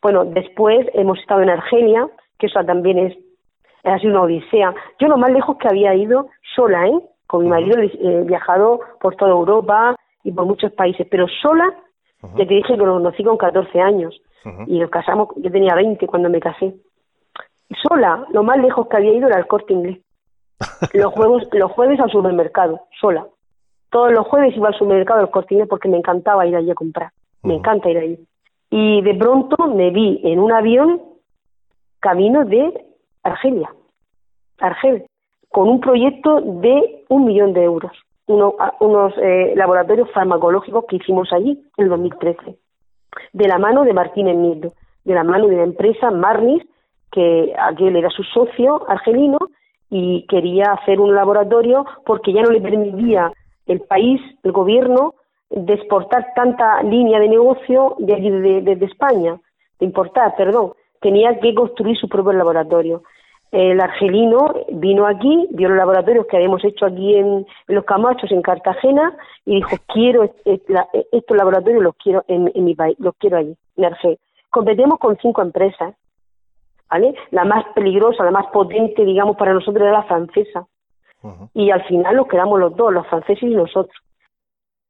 Bueno, 0.00 0.24
después 0.24 0.86
hemos 0.94 1.18
estado 1.18 1.42
en 1.42 1.50
Argelia, 1.50 2.08
que 2.38 2.46
eso 2.46 2.64
también 2.64 2.98
es, 2.98 3.18
ha 3.84 3.98
sido 3.98 4.12
una 4.12 4.22
odisea. 4.22 4.74
Yo 5.00 5.08
lo 5.08 5.16
más 5.16 5.30
lejos 5.30 5.56
que 5.58 5.68
había 5.68 5.94
ido 5.94 6.28
sola, 6.54 6.86
¿eh? 6.86 6.98
Con 7.26 7.44
mi 7.44 7.50
marido 7.50 7.78
he 7.80 8.22
viajado 8.22 8.80
por 9.00 9.16
toda 9.16 9.32
Europa 9.32 9.96
y 10.24 10.32
por 10.32 10.46
muchos 10.46 10.72
países, 10.72 11.06
pero 11.10 11.26
sola, 11.42 11.74
ya 12.22 12.46
te 12.46 12.54
dije 12.54 12.74
que 12.74 12.84
lo 12.84 12.94
conocí 12.94 13.22
con 13.22 13.36
14 13.36 13.80
años 13.80 14.18
y 14.66 14.78
nos 14.78 14.90
casamos, 14.90 15.28
yo 15.36 15.50
tenía 15.50 15.74
20 15.74 16.06
cuando 16.06 16.30
me 16.30 16.40
casé. 16.40 16.74
Sola, 17.82 18.24
lo 18.30 18.42
más 18.42 18.58
lejos 18.58 18.88
que 18.88 18.96
había 18.96 19.12
ido 19.12 19.28
era 19.28 19.38
el 19.38 19.46
corte 19.46 19.74
inglés. 19.74 19.98
Los 20.94 21.12
jueves, 21.12 21.48
los 21.52 21.70
jueves 21.70 22.00
al 22.00 22.10
supermercado, 22.10 22.80
sola. 23.00 23.26
Todos 23.90 24.12
los 24.12 24.26
jueves 24.26 24.56
iba 24.56 24.68
al 24.68 24.74
supermercado 24.74 25.20
del 25.20 25.30
Cortines 25.30 25.68
porque 25.68 25.88
me 25.88 25.96
encantaba 25.96 26.46
ir 26.46 26.56
allí 26.56 26.70
a 26.70 26.74
comprar. 26.74 27.10
Me 27.42 27.54
encanta 27.54 27.90
ir 27.90 27.98
allí. 27.98 28.18
Y 28.70 29.00
de 29.02 29.14
pronto 29.14 29.56
me 29.68 29.90
vi 29.90 30.20
en 30.24 30.40
un 30.40 30.52
avión 30.52 31.00
camino 32.00 32.44
de 32.44 32.72
Argelia, 33.22 33.72
Argel, 34.60 35.06
con 35.48 35.68
un 35.68 35.80
proyecto 35.80 36.40
de 36.40 37.04
un 37.08 37.24
millón 37.24 37.52
de 37.52 37.64
euros. 37.64 37.92
unos 38.26 39.14
eh, 39.22 39.54
laboratorios 39.56 40.10
farmacológicos 40.12 40.84
que 40.86 40.96
hicimos 40.96 41.32
allí 41.32 41.64
en 41.78 41.84
el 41.84 41.88
2013, 41.88 42.58
de 43.32 43.48
la 43.48 43.58
mano 43.58 43.84
de 43.84 43.94
Martínez 43.94 44.36
Nieto, 44.36 44.74
de 45.04 45.14
la 45.14 45.24
mano 45.24 45.46
de 45.46 45.56
la 45.56 45.62
empresa 45.62 46.10
Marnis, 46.10 46.62
que 47.10 47.54
aquel 47.58 47.96
era 47.96 48.10
su 48.10 48.22
socio 48.24 48.84
argelino, 48.86 49.38
y 49.90 50.26
quería 50.26 50.72
hacer 50.72 51.00
un 51.00 51.14
laboratorio 51.14 51.86
porque 52.04 52.34
ya 52.34 52.42
no 52.42 52.50
le 52.50 52.60
permitía 52.60 53.32
el 53.68 53.80
país, 53.82 54.20
el 54.42 54.52
gobierno, 54.52 55.14
de 55.50 55.74
exportar 55.74 56.32
tanta 56.34 56.82
línea 56.82 57.20
de 57.20 57.28
negocio 57.28 57.96
de 57.98 58.14
allí 58.14 58.30
de, 58.30 58.84
España, 58.84 59.38
de 59.78 59.86
importar, 59.86 60.34
perdón. 60.36 60.72
Tenía 61.00 61.38
que 61.38 61.54
construir 61.54 61.96
su 61.96 62.08
propio 62.08 62.32
laboratorio. 62.32 63.02
El 63.50 63.80
argelino 63.80 64.52
vino 64.72 65.06
aquí, 65.06 65.46
vio 65.52 65.68
los 65.68 65.78
laboratorios 65.78 66.26
que 66.26 66.36
habíamos 66.36 66.62
hecho 66.64 66.84
aquí 66.84 67.14
en, 67.14 67.46
Los 67.66 67.84
Camachos, 67.84 68.30
en 68.30 68.42
Cartagena, 68.42 69.16
y 69.46 69.56
dijo, 69.56 69.76
quiero 69.92 70.24
estos 70.44 71.36
laboratorios, 71.36 71.82
los 71.82 71.94
quiero 71.96 72.24
en, 72.28 72.52
mi 72.64 72.74
país, 72.74 72.96
los 72.98 73.14
quiero 73.16 73.38
allí, 73.38 73.56
en 73.76 73.84
Argel. 73.84 74.18
Competemos 74.50 74.98
con 74.98 75.16
cinco 75.18 75.40
empresas, 75.40 75.94
¿vale? 76.90 77.14
La 77.30 77.44
más 77.44 77.64
peligrosa, 77.74 78.24
la 78.24 78.30
más 78.30 78.46
potente, 78.48 79.04
digamos, 79.04 79.36
para 79.36 79.54
nosotros 79.54 79.82
era 79.82 79.92
la 79.92 80.04
francesa. 80.04 80.66
Y 81.54 81.70
al 81.70 81.86
final 81.86 82.16
nos 82.16 82.28
quedamos 82.28 82.60
los 82.60 82.76
dos, 82.76 82.92
los 82.92 83.06
franceses 83.08 83.42
y 83.42 83.54
nosotros. 83.54 83.94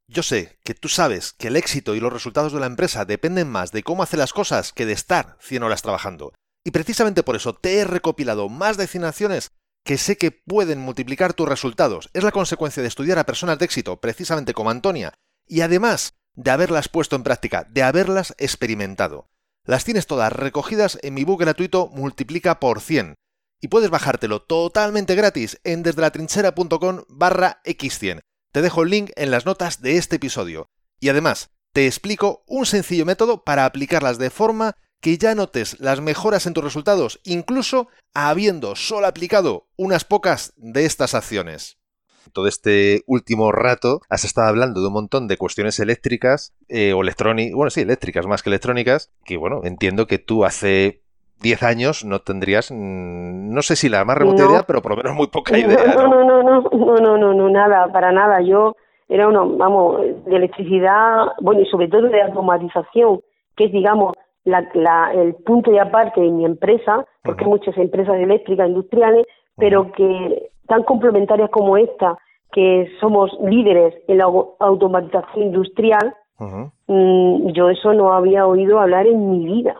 Yo 0.07 0.23
sé 0.23 0.57
que 0.63 0.73
tú 0.73 0.87
sabes 0.87 1.33
que 1.33 1.49
el 1.49 1.55
éxito 1.55 1.93
y 1.93 1.99
los 1.99 2.11
resultados 2.11 2.51
de 2.51 2.59
la 2.59 2.65
empresa 2.65 3.05
dependen 3.05 3.49
más 3.49 3.71
de 3.71 3.83
cómo 3.83 4.01
hace 4.01 4.17
las 4.17 4.33
cosas 4.33 4.73
que 4.73 4.87
de 4.87 4.93
estar 4.93 5.37
100 5.39 5.63
horas 5.63 5.83
trabajando. 5.83 6.33
Y 6.65 6.71
precisamente 6.71 7.23
por 7.23 7.35
eso 7.35 7.53
te 7.53 7.77
he 7.77 7.85
recopilado 7.85 8.49
más 8.49 8.77
de 8.77 8.87
100 8.87 9.05
acciones 9.05 9.51
que 9.85 9.97
sé 9.97 10.17
que 10.17 10.31
pueden 10.31 10.79
multiplicar 10.79 11.33
tus 11.33 11.47
resultados. 11.47 12.09
Es 12.13 12.23
la 12.23 12.31
consecuencia 12.31 12.81
de 12.81 12.87
estudiar 12.87 13.19
a 13.19 13.25
personas 13.25 13.59
de 13.59 13.65
éxito, 13.65 13.97
precisamente 14.01 14.53
como 14.53 14.71
Antonia, 14.71 15.13
y 15.47 15.61
además 15.61 16.17
de 16.33 16.51
haberlas 16.51 16.89
puesto 16.89 17.15
en 17.15 17.23
práctica, 17.23 17.65
de 17.69 17.83
haberlas 17.83 18.35
experimentado. 18.37 19.29
Las 19.65 19.85
tienes 19.85 20.07
todas 20.07 20.33
recogidas 20.33 20.97
en 21.03 21.13
mi 21.13 21.23
book 21.23 21.39
gratuito 21.41 21.87
Multiplica 21.93 22.59
por 22.59 22.81
100 22.81 23.15
y 23.61 23.67
puedes 23.67 23.89
bajártelo 23.89 24.41
totalmente 24.41 25.15
gratis 25.15 25.59
en 25.63 25.83
desdelatrinchera.com 25.83 27.03
barra 27.07 27.61
x100. 27.65 28.21
Te 28.51 28.61
dejo 28.61 28.83
el 28.83 28.89
link 28.89 29.11
en 29.15 29.31
las 29.31 29.45
notas 29.45 29.81
de 29.81 29.97
este 29.97 30.15
episodio. 30.15 30.69
Y 30.99 31.09
además, 31.09 31.51
te 31.73 31.85
explico 31.85 32.43
un 32.47 32.65
sencillo 32.65 33.05
método 33.05 33.43
para 33.43 33.65
aplicarlas 33.65 34.17
de 34.17 34.29
forma 34.29 34.75
que 35.01 35.17
ya 35.17 35.35
notes 35.35 35.79
las 35.79 36.01
mejoras 36.01 36.45
en 36.45 36.53
tus 36.53 36.63
resultados, 36.63 37.21
incluso 37.23 37.87
habiendo 38.13 38.75
solo 38.75 39.07
aplicado 39.07 39.69
unas 39.77 40.03
pocas 40.03 40.53
de 40.57 40.85
estas 40.85 41.13
acciones 41.13 41.79
todo 42.31 42.47
este 42.47 43.03
último 43.05 43.51
rato 43.51 44.01
has 44.09 44.23
estado 44.23 44.47
hablando 44.47 44.81
de 44.81 44.87
un 44.87 44.93
montón 44.93 45.27
de 45.27 45.37
cuestiones 45.37 45.79
eléctricas 45.79 46.53
eh, 46.67 46.93
o 46.93 47.01
electrónicas, 47.01 47.55
bueno, 47.55 47.69
sí, 47.69 47.81
eléctricas 47.81 48.25
más 48.25 48.43
que 48.43 48.49
electrónicas, 48.49 49.11
que 49.25 49.37
bueno, 49.37 49.61
entiendo 49.63 50.07
que 50.07 50.19
tú 50.19 50.45
hace 50.45 51.03
10 51.41 51.63
años 51.63 52.05
no 52.05 52.19
tendrías, 52.19 52.71
mm, 52.71 53.53
no 53.53 53.61
sé 53.61 53.75
si 53.75 53.89
la 53.89 54.03
más 54.05 54.17
remota 54.17 54.45
idea, 54.45 54.63
pero 54.67 54.81
por 54.81 54.91
lo 54.91 54.97
menos 54.97 55.15
muy 55.15 55.27
poca 55.27 55.57
idea. 55.57 55.95
No, 55.95 56.07
no, 56.07 56.23
no, 56.23 56.43
no, 56.43 56.61
no, 56.71 56.95
no, 56.97 57.17
no, 57.17 57.33
no 57.33 57.49
nada, 57.49 57.91
para 57.91 58.11
nada. 58.11 58.41
Yo 58.41 58.75
era 59.07 59.27
uno, 59.27 59.57
vamos, 59.57 60.01
de 60.25 60.35
electricidad, 60.35 61.27
bueno, 61.41 61.61
y 61.61 61.65
sobre 61.65 61.87
todo 61.87 62.03
de 62.03 62.21
automatización, 62.21 63.21
que 63.55 63.65
es, 63.65 63.71
digamos, 63.71 64.13
la, 64.43 64.67
la, 64.73 65.11
el 65.13 65.35
punto 65.35 65.71
de 65.71 65.79
aparte 65.79 66.21
de 66.21 66.29
mi 66.29 66.45
empresa, 66.45 67.05
porque 67.23 67.43
hay 67.43 67.49
muchas 67.49 67.77
empresas 67.77 68.15
eléctricas 68.15 68.67
industriales, 68.67 69.25
pero 69.57 69.91
que 69.91 70.51
tan 70.67 70.83
complementarias 70.83 71.49
como 71.49 71.77
esta, 71.77 72.17
que 72.51 72.89
somos 72.99 73.31
líderes 73.41 73.93
en 74.07 74.17
la 74.19 74.25
automatización 74.59 75.47
industrial, 75.47 76.15
mm, 76.87 77.51
yo 77.51 77.69
eso 77.69 77.93
no 77.93 78.13
había 78.13 78.45
oído 78.45 78.79
hablar 78.79 79.07
en 79.07 79.31
mi 79.31 79.45
vida. 79.45 79.75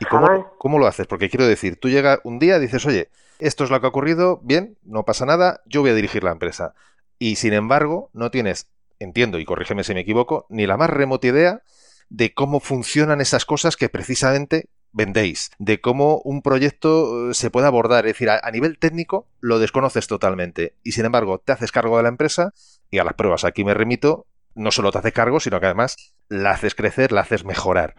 ¿Y 0.00 0.04
cómo, 0.06 0.54
cómo, 0.58 0.78
lo 0.78 0.86
haces? 0.86 1.06
Porque 1.06 1.30
quiero 1.30 1.46
decir, 1.46 1.76
tú 1.76 1.88
llegas 1.88 2.20
un 2.24 2.38
día 2.38 2.56
y 2.56 2.60
dices, 2.60 2.84
oye, 2.86 3.10
esto 3.38 3.64
es 3.64 3.70
lo 3.70 3.80
que 3.80 3.86
ha 3.86 3.90
ocurrido, 3.90 4.40
bien, 4.42 4.76
no 4.82 5.04
pasa 5.04 5.26
nada, 5.26 5.60
yo 5.66 5.80
voy 5.80 5.90
a 5.90 5.94
dirigir 5.94 6.24
la 6.24 6.32
empresa. 6.32 6.74
Y 7.18 7.36
sin 7.36 7.52
embargo, 7.52 8.10
no 8.12 8.30
tienes, 8.30 8.68
entiendo, 8.98 9.38
y 9.38 9.44
corrígeme 9.44 9.84
si 9.84 9.94
me 9.94 10.00
equivoco, 10.00 10.46
ni 10.48 10.66
la 10.66 10.76
más 10.76 10.90
remota 10.90 11.26
idea 11.26 11.62
de 12.08 12.34
cómo 12.34 12.60
funcionan 12.60 13.20
esas 13.20 13.44
cosas 13.44 13.76
que 13.76 13.88
precisamente 13.88 14.68
vendéis, 14.92 15.50
de 15.58 15.80
cómo 15.80 16.20
un 16.24 16.42
proyecto 16.42 17.30
eh, 17.30 17.34
se 17.34 17.50
puede 17.50 17.66
abordar. 17.66 18.06
Es 18.06 18.14
decir, 18.14 18.30
a, 18.30 18.50
nivel 18.50 18.78
técnico 18.78 19.26
lo 19.40 19.58
desconoces 19.58 20.06
totalmente 20.06 20.76
y 20.82 20.92
sin 20.92 21.04
embargo 21.04 21.38
te 21.38 21.52
haces 21.52 21.72
cargo 21.72 21.96
de 21.96 22.04
la 22.04 22.08
empresa 22.08 22.54
y 22.90 22.98
a 22.98 23.04
las 23.04 23.14
pruebas 23.14 23.44
aquí 23.44 23.64
me 23.64 23.74
remito, 23.74 24.26
no 24.54 24.70
solo 24.70 24.92
te 24.92 24.98
haces 24.98 25.12
cargo, 25.12 25.40
sino 25.40 25.58
que 25.58 25.66
además 25.66 26.14
la 26.28 26.52
haces 26.52 26.74
crecer, 26.74 27.10
la 27.10 27.22
haces 27.22 27.44
mejorar. 27.44 27.96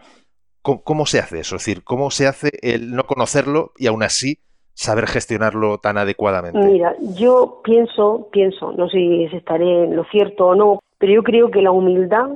¿Cómo, 0.66 1.06
se 1.06 1.20
hace 1.20 1.38
eso? 1.38 1.56
Es 1.56 1.64
decir, 1.64 1.84
¿cómo 1.84 2.10
se 2.10 2.26
hace 2.26 2.50
el 2.62 2.90
no 2.90 3.04
conocerlo 3.04 3.70
y 3.78 3.86
aún 3.86 4.02
así 4.02 4.38
saber 4.74 5.06
gestionarlo 5.06 5.78
tan 5.78 5.96
adecuadamente? 5.96 6.58
Mira, 6.58 6.96
yo 7.16 7.60
pienso, 7.62 8.28
pienso, 8.32 8.72
no 8.72 8.88
sé 8.88 8.98
si 8.98 9.36
estaré 9.36 9.84
en 9.84 9.94
lo 9.94 10.04
cierto 10.06 10.48
o 10.48 10.54
no, 10.56 10.80
pero 10.98 11.12
yo 11.12 11.22
creo 11.22 11.52
que 11.52 11.62
la 11.62 11.70
humildad 11.70 12.30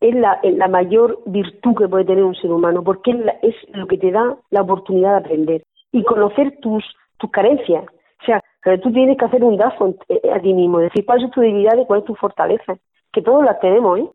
es 0.00 0.14
la, 0.14 0.38
la, 0.42 0.68
mayor 0.68 1.20
virtud 1.24 1.74
que 1.78 1.88
puede 1.88 2.04
tener 2.04 2.24
un 2.24 2.34
ser 2.34 2.50
humano, 2.50 2.82
porque 2.84 3.12
es, 3.40 3.54
lo 3.72 3.86
que 3.86 3.96
te 3.96 4.10
da 4.10 4.36
la 4.50 4.62
oportunidad 4.62 5.12
de 5.12 5.18
aprender 5.18 5.62
y 5.92 6.02
conocer 6.04 6.58
tus, 6.60 6.84
tus 7.18 7.30
carencias. 7.30 7.84
O 8.20 8.24
sea, 8.26 8.42
tú 8.82 8.92
tienes 8.92 9.16
que 9.16 9.24
hacer 9.24 9.42
un 9.42 9.56
DAFO 9.56 9.94
a 10.34 10.40
ti 10.40 10.52
mismo, 10.52 10.78
decir 10.80 11.06
cuál 11.06 11.24
es 11.24 11.30
tu 11.30 11.40
debilidad 11.40 11.78
y 11.78 11.86
cuál 11.86 12.00
es 12.00 12.06
tu 12.06 12.16
fortaleza, 12.16 12.76
que 13.12 13.22
todos 13.22 13.44
las 13.44 13.58
tenemos, 13.60 13.98
¿eh? 13.98 14.08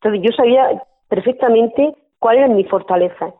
Entonces 0.00 0.22
yo 0.22 0.36
sabía 0.36 0.82
perfectamente 1.08 1.94
cuál 2.22 2.38
era 2.38 2.48
mi 2.48 2.62
fortaleza. 2.64 3.34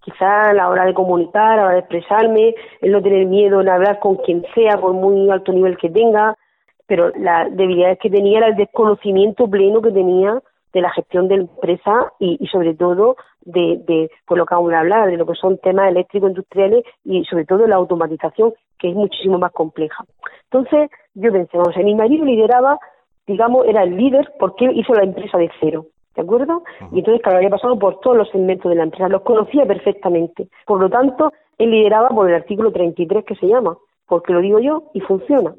Quizá 0.00 0.50
a 0.50 0.54
la 0.54 0.68
hora 0.68 0.84
de 0.86 0.94
comunicar, 0.94 1.54
a 1.54 1.56
la 1.56 1.64
hora 1.64 1.74
de 1.74 1.80
expresarme, 1.80 2.54
el 2.80 2.92
no 2.92 3.02
tener 3.02 3.26
miedo 3.26 3.60
en 3.60 3.68
hablar 3.68 3.98
con 3.98 4.14
quien 4.16 4.46
sea, 4.54 4.78
por 4.78 4.92
muy 4.92 5.28
alto 5.28 5.52
nivel 5.52 5.76
que 5.76 5.90
tenga, 5.90 6.36
pero 6.86 7.10
la 7.16 7.48
debilidad 7.50 7.98
que 7.98 8.08
tenía 8.08 8.38
era 8.38 8.46
el 8.46 8.56
desconocimiento 8.56 9.50
pleno 9.50 9.82
que 9.82 9.90
tenía 9.90 10.40
de 10.72 10.80
la 10.80 10.90
gestión 10.90 11.26
de 11.26 11.38
la 11.38 11.42
empresa 11.42 12.12
y, 12.20 12.46
sobre 12.46 12.74
todo 12.74 13.16
de, 13.40 13.82
de 13.86 14.10
lo 14.30 14.46
que 14.46 14.54
vamos 14.54 14.72
a 14.72 14.80
hablar, 14.80 15.10
de 15.10 15.16
lo 15.16 15.26
que 15.26 15.34
son 15.34 15.58
temas 15.58 15.88
eléctricos 15.90 16.30
industriales 16.30 16.84
y 17.04 17.24
sobre 17.24 17.44
todo 17.44 17.66
la 17.66 17.76
automatización, 17.76 18.54
que 18.78 18.90
es 18.90 18.94
muchísimo 18.94 19.38
más 19.38 19.52
compleja. 19.52 20.04
Entonces, 20.44 20.90
yo 21.14 21.32
pensé, 21.32 21.58
vamos 21.58 21.76
a 21.76 21.80
mi 21.80 21.94
marido 21.96 22.24
lideraba, 22.24 22.78
digamos, 23.26 23.66
era 23.66 23.82
el 23.82 23.96
líder 23.96 24.32
porque 24.38 24.70
hizo 24.72 24.94
la 24.94 25.02
empresa 25.02 25.38
de 25.38 25.50
cero. 25.60 25.86
¿De 26.18 26.24
acuerdo? 26.24 26.64
Y 26.90 26.98
entonces, 26.98 27.22
claro, 27.22 27.38
había 27.38 27.48
pasado 27.48 27.78
por 27.78 28.00
todos 28.00 28.16
los 28.16 28.28
segmentos 28.30 28.68
de 28.68 28.74
la 28.74 28.82
empresa, 28.82 29.08
los 29.08 29.22
conocía 29.22 29.64
perfectamente. 29.64 30.48
Por 30.66 30.80
lo 30.80 30.90
tanto, 30.90 31.32
él 31.58 31.70
lideraba 31.70 32.08
por 32.08 32.28
el 32.28 32.34
artículo 32.34 32.72
33 32.72 33.24
que 33.24 33.36
se 33.36 33.46
llama, 33.46 33.78
porque 34.04 34.32
lo 34.32 34.40
digo 34.40 34.58
yo 34.58 34.90
y 34.94 35.00
funciona. 35.00 35.54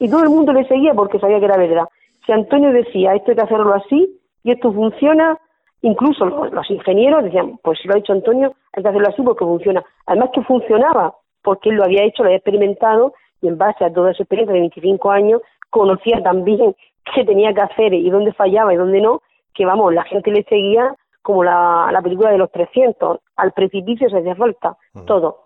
Y 0.00 0.10
todo 0.10 0.24
el 0.24 0.30
mundo 0.30 0.52
le 0.52 0.66
seguía 0.66 0.92
porque 0.92 1.20
sabía 1.20 1.38
que 1.38 1.44
era 1.44 1.56
verdad. 1.56 1.84
Si 2.26 2.32
Antonio 2.32 2.72
decía, 2.72 3.14
esto 3.14 3.30
hay 3.30 3.36
que 3.36 3.42
hacerlo 3.42 3.72
así, 3.74 4.18
y 4.42 4.50
esto 4.50 4.72
funciona, 4.72 5.38
incluso 5.82 6.26
los, 6.26 6.68
ingenieros 6.68 7.22
decían, 7.22 7.60
pues 7.62 7.78
si 7.80 7.86
lo 7.86 7.94
ha 7.94 7.98
hecho 7.98 8.12
Antonio, 8.12 8.54
hay 8.72 8.82
que 8.82 8.88
hacerlo 8.88 9.08
así 9.08 9.22
porque 9.22 9.44
funciona. 9.44 9.84
Además 10.06 10.30
que 10.34 10.42
funcionaba, 10.42 11.14
porque 11.44 11.68
él 11.70 11.76
lo 11.76 11.84
había 11.84 12.02
hecho, 12.02 12.24
lo 12.24 12.30
había 12.30 12.38
experimentado, 12.38 13.14
y 13.40 13.46
en 13.46 13.56
base 13.56 13.84
a 13.84 13.92
toda 13.92 14.14
su 14.14 14.24
experiencia 14.24 14.52
de 14.52 14.62
25 14.62 15.12
años, 15.12 15.42
conocía 15.70 16.20
también 16.24 16.74
qué 17.14 17.24
tenía 17.24 17.54
que 17.54 17.60
hacer 17.60 17.94
y 17.94 18.10
dónde 18.10 18.32
fallaba 18.32 18.74
y 18.74 18.78
dónde 18.78 19.00
no, 19.00 19.22
que 19.54 19.64
vamos, 19.64 19.92
la 19.94 20.04
gente 20.04 20.30
le 20.30 20.44
seguía 20.44 20.94
como 21.22 21.44
la, 21.44 21.88
la 21.92 22.02
película 22.02 22.30
de 22.30 22.38
los 22.38 22.50
300, 22.50 23.20
al 23.36 23.52
precipicio 23.52 24.10
se 24.10 24.18
hacía 24.18 24.34
falta, 24.34 24.76
todo. 25.06 25.44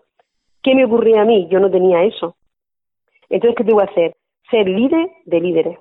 ¿Qué 0.63 0.75
me 0.75 0.85
ocurría 0.87 1.23
a 1.23 1.25
mí? 1.25 1.49
Yo 1.51 1.61
no 1.61 1.71
tenía 1.71 2.03
eso. 2.03 2.37
Entonces, 3.29 3.57
¿qué 3.57 3.65
tuve 3.65 3.85
que 3.85 3.91
hacer? 3.91 4.17
Ser 4.51 4.69
líder 4.69 5.11
de 5.27 5.41
líderes. 5.41 5.79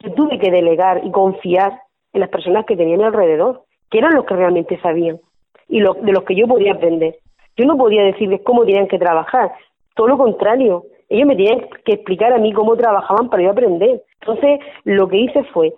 Yo 0.00 0.12
tuve 0.12 0.38
que 0.38 0.50
delegar 0.50 1.00
y 1.04 1.10
confiar 1.10 1.80
en 2.12 2.20
las 2.20 2.28
personas 2.28 2.66
que 2.66 2.76
tenían 2.76 3.02
alrededor, 3.02 3.62
que 3.90 3.98
eran 3.98 4.14
los 4.14 4.24
que 4.26 4.36
realmente 4.36 4.78
sabían 4.80 5.20
y 5.68 5.80
de 5.80 6.12
los 6.12 6.24
que 6.24 6.34
yo 6.34 6.46
podía 6.46 6.74
aprender. 6.74 7.16
Yo 7.56 7.64
no 7.64 7.76
podía 7.76 8.02
decirles 8.02 8.40
cómo 8.44 8.64
tenían 8.64 8.88
que 8.88 8.98
trabajar, 8.98 9.52
todo 9.94 10.08
lo 10.08 10.18
contrario, 10.18 10.84
ellos 11.08 11.26
me 11.26 11.36
tenían 11.36 11.68
que 11.84 11.92
explicar 11.92 12.32
a 12.32 12.38
mí 12.38 12.52
cómo 12.52 12.76
trabajaban 12.76 13.28
para 13.28 13.42
yo 13.42 13.50
aprender. 13.50 14.02
Entonces, 14.20 14.60
lo 14.84 15.08
que 15.08 15.18
hice 15.18 15.44
fue 15.52 15.74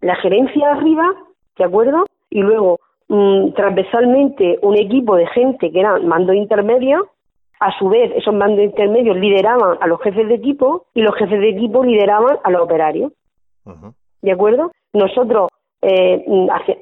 la 0.00 0.16
gerencia 0.16 0.72
arriba, 0.72 1.04
¿de 1.58 1.64
acuerdo? 1.64 2.04
Y 2.30 2.40
luego, 2.40 2.78
mm, 3.08 3.52
transversalmente, 3.52 4.58
un 4.62 4.76
equipo 4.76 5.16
de 5.16 5.26
gente 5.28 5.70
que 5.70 5.80
eran 5.80 6.06
mandos 6.06 6.36
intermedios, 6.36 7.06
a 7.60 7.78
su 7.78 7.90
vez, 7.90 8.10
esos 8.16 8.34
mandos 8.34 8.64
intermedios 8.64 9.16
lideraban 9.16 9.76
a 9.80 9.86
los 9.86 10.00
jefes 10.00 10.26
de 10.28 10.34
equipo 10.34 10.86
y 10.94 11.02
los 11.02 11.14
jefes 11.16 11.40
de 11.40 11.50
equipo 11.50 11.84
lideraban 11.84 12.38
a 12.42 12.50
los 12.50 12.62
operarios. 12.62 13.12
¿De 14.22 14.32
acuerdo? 14.32 14.72
Nosotros 14.94 15.48
eh, 15.82 16.24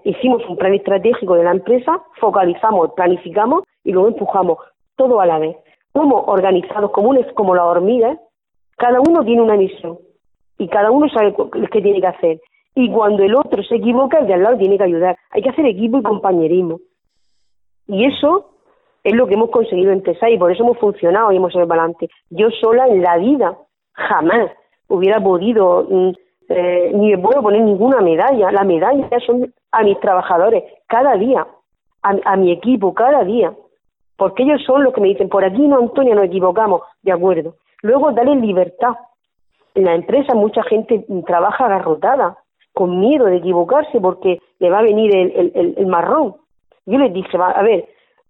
hicimos 0.05 0.43
un 0.49 0.57
plan 0.57 0.75
estratégico 0.75 1.35
de 1.35 1.45
la 1.45 1.51
empresa, 1.51 2.01
focalizamos, 2.21 2.93
planificamos 2.95 3.65
y 3.83 3.93
luego 3.93 4.09
empujamos 4.09 4.59
todo 4.97 5.21
a 5.21 5.27
la 5.27 5.39
vez. 5.39 5.57
Como 5.93 6.17
organizados 6.17 6.93
comunes 6.93 7.27
como 7.35 7.57
las 7.57 7.65
hormigas, 7.65 8.17
cada 8.77 9.01
uno 9.01 9.25
tiene 9.25 9.43
una 9.43 9.57
misión 9.57 9.99
y 10.59 10.69
cada 10.69 10.93
uno 10.93 11.09
sabe 11.09 11.35
qué 11.73 11.83
tiene 11.83 12.01
que 12.01 12.07
hacer. 12.07 12.41
Y 12.81 12.89
cuando 12.93 13.25
el 13.25 13.35
otro 13.35 13.61
se 13.65 13.75
equivoca, 13.75 14.21
el 14.21 14.29
de 14.29 14.35
al 14.35 14.43
lado 14.45 14.57
tiene 14.57 14.79
que 14.79 14.85
ayudar. 14.85 15.19
Hay 15.33 15.43
que 15.43 15.49
hacer 15.49 15.67
equipo 15.67 15.99
y 15.99 16.03
compañerismo. 16.05 16.79
Y 17.89 18.05
eso 18.05 18.51
es 19.03 19.17
lo 19.17 19.27
que 19.27 19.35
hemos 19.35 19.51
conseguido 19.51 19.91
en 19.91 20.05
TESA 20.05 20.31
y 20.31 20.39
por 20.39 20.53
eso 20.53 20.63
hemos 20.63 20.79
funcionado 20.79 21.33
y 21.33 21.39
hemos 21.39 21.53
ido 21.53 21.65
adelante. 21.65 22.09
Yo 22.31 22.51
sola 22.61 22.87
en 22.87 23.03
la 23.03 23.17
vida 23.17 23.59
jamás 23.95 24.53
hubiera 24.87 25.21
podido 25.21 25.89
mm, 25.91 26.11
eh, 26.51 26.93
ni 26.95 27.11
me 27.11 27.19
puedo 27.19 27.43
poner 27.43 27.63
ninguna 27.63 28.01
medalla. 28.01 28.53
La 28.53 28.63
medalla 28.63 29.09
son 29.27 29.53
a 29.73 29.83
mis 29.83 29.99
trabajadores 29.99 30.63
cada 30.87 31.17
día, 31.17 31.49
a, 32.03 32.37
mi 32.37 32.53
equipo 32.53 32.95
cada 32.95 33.25
día, 33.25 33.55
porque 34.17 34.45
ellos 34.45 34.63
son 34.65 34.85
los 34.85 34.95
que 34.95 35.01
me 35.01 35.09
dicen, 35.09 35.29
por 35.29 35.45
aquí 35.45 35.67
no, 35.67 35.79
Antonio, 35.79 36.15
nos 36.15 36.27
equivocamos, 36.27 36.83
de 37.03 37.11
acuerdo. 37.11 37.57
Luego, 37.83 38.13
darle 38.13 38.37
libertad. 38.37 38.95
En 39.75 39.85
la 39.85 39.97
empresa 39.97 40.35
mucha 40.35 40.63
gente 40.63 41.05
trabaja 41.27 41.67
agarrotada, 41.67 42.39
con 42.73 43.01
miedo 43.01 43.27
de 43.27 43.37
equivocarse 43.37 44.01
porque 44.01 44.41
le 44.59 44.71
va 44.71 44.79
a 44.79 44.83
venir 44.83 45.15
el, 45.15 45.75
el, 45.77 45.87
marrón. 45.87 46.37
Yo 46.87 46.99
les 46.99 47.13
dije, 47.13 47.37
a 47.37 47.63
ver, 47.63 47.89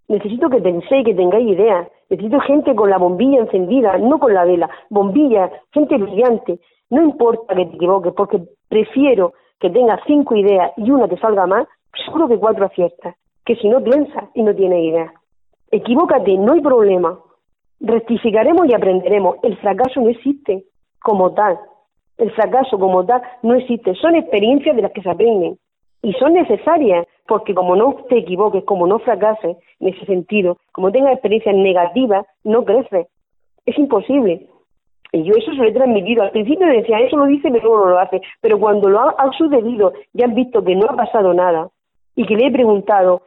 necesito 0.08 0.48
que 0.48 0.60
penséis, 0.60 1.04
que 1.04 1.14
tengáis 1.14 1.48
ideas. 1.48 1.88
Necesito 2.10 2.40
gente 2.40 2.74
con 2.74 2.88
la 2.88 2.98
bombilla 2.98 3.40
encendida, 3.40 3.98
no 3.98 4.18
con 4.18 4.32
la 4.32 4.44
vela. 4.44 4.70
Bombilla, 4.88 5.50
gente 5.72 5.98
brillante. 5.98 6.58
No 6.90 7.02
importa 7.02 7.54
que 7.54 7.66
te 7.66 7.76
equivoques, 7.76 8.14
porque 8.14 8.40
prefiero 8.68 9.34
que 9.60 9.70
tengas 9.70 10.00
cinco 10.06 10.36
ideas 10.36 10.72
y 10.76 10.90
una 10.90 11.08
te 11.08 11.18
salga 11.18 11.46
mal, 11.46 11.66
seguro 12.04 12.28
que 12.28 12.38
cuatro 12.38 12.66
aciertas, 12.66 13.16
que 13.44 13.56
si 13.56 13.68
no 13.68 13.82
piensas 13.82 14.24
y 14.34 14.42
no 14.42 14.54
tienes 14.54 14.84
ideas. 14.84 15.12
Equivócate, 15.70 16.36
no 16.38 16.54
hay 16.54 16.60
problema. 16.60 17.18
Rectificaremos 17.80 18.66
y 18.68 18.74
aprenderemos. 18.74 19.36
El 19.42 19.56
fracaso 19.58 20.00
no 20.00 20.08
existe 20.08 20.64
como 21.00 21.34
tal. 21.34 21.58
El 22.18 22.32
fracaso 22.32 22.78
como 22.78 23.06
tal 23.06 23.22
no 23.42 23.54
existe. 23.54 23.94
Son 23.94 24.14
experiencias 24.14 24.76
de 24.76 24.82
las 24.82 24.92
que 24.92 25.02
se 25.02 25.10
aprenden. 25.10 25.56
Y 26.02 26.12
son 26.14 26.34
necesarias, 26.34 27.06
porque 27.26 27.54
como 27.54 27.74
no 27.74 27.94
te 28.08 28.18
equivoques, 28.18 28.64
como 28.64 28.86
no 28.86 28.98
fracases 29.00 29.56
en 29.80 29.88
ese 29.88 30.04
sentido, 30.06 30.58
como 30.72 30.92
tengas 30.92 31.14
experiencias 31.14 31.54
negativas, 31.54 32.26
no 32.44 32.64
creces. 32.64 33.06
Es 33.66 33.78
imposible. 33.78 34.46
Y 35.12 35.22
yo 35.24 35.34
eso 35.34 35.50
se 35.52 35.56
lo 35.56 35.64
he 35.64 35.72
transmitido. 35.72 36.22
Al 36.22 36.30
principio 36.30 36.66
decía, 36.66 37.00
eso 37.00 37.16
lo 37.16 37.26
dice, 37.26 37.50
pero 37.50 37.68
luego 37.68 37.84
no 37.84 37.90
lo 37.92 37.98
hace. 37.98 38.20
Pero 38.40 38.58
cuando 38.58 38.88
lo 38.88 39.00
ha, 39.00 39.32
sucedido 39.36 39.92
y 40.12 40.22
han 40.22 40.34
visto 40.34 40.62
que 40.62 40.76
no 40.76 40.86
ha 40.88 40.96
pasado 40.96 41.32
nada 41.32 41.68
y 42.14 42.26
que 42.26 42.36
le 42.36 42.46
he 42.46 42.52
preguntado, 42.52 43.22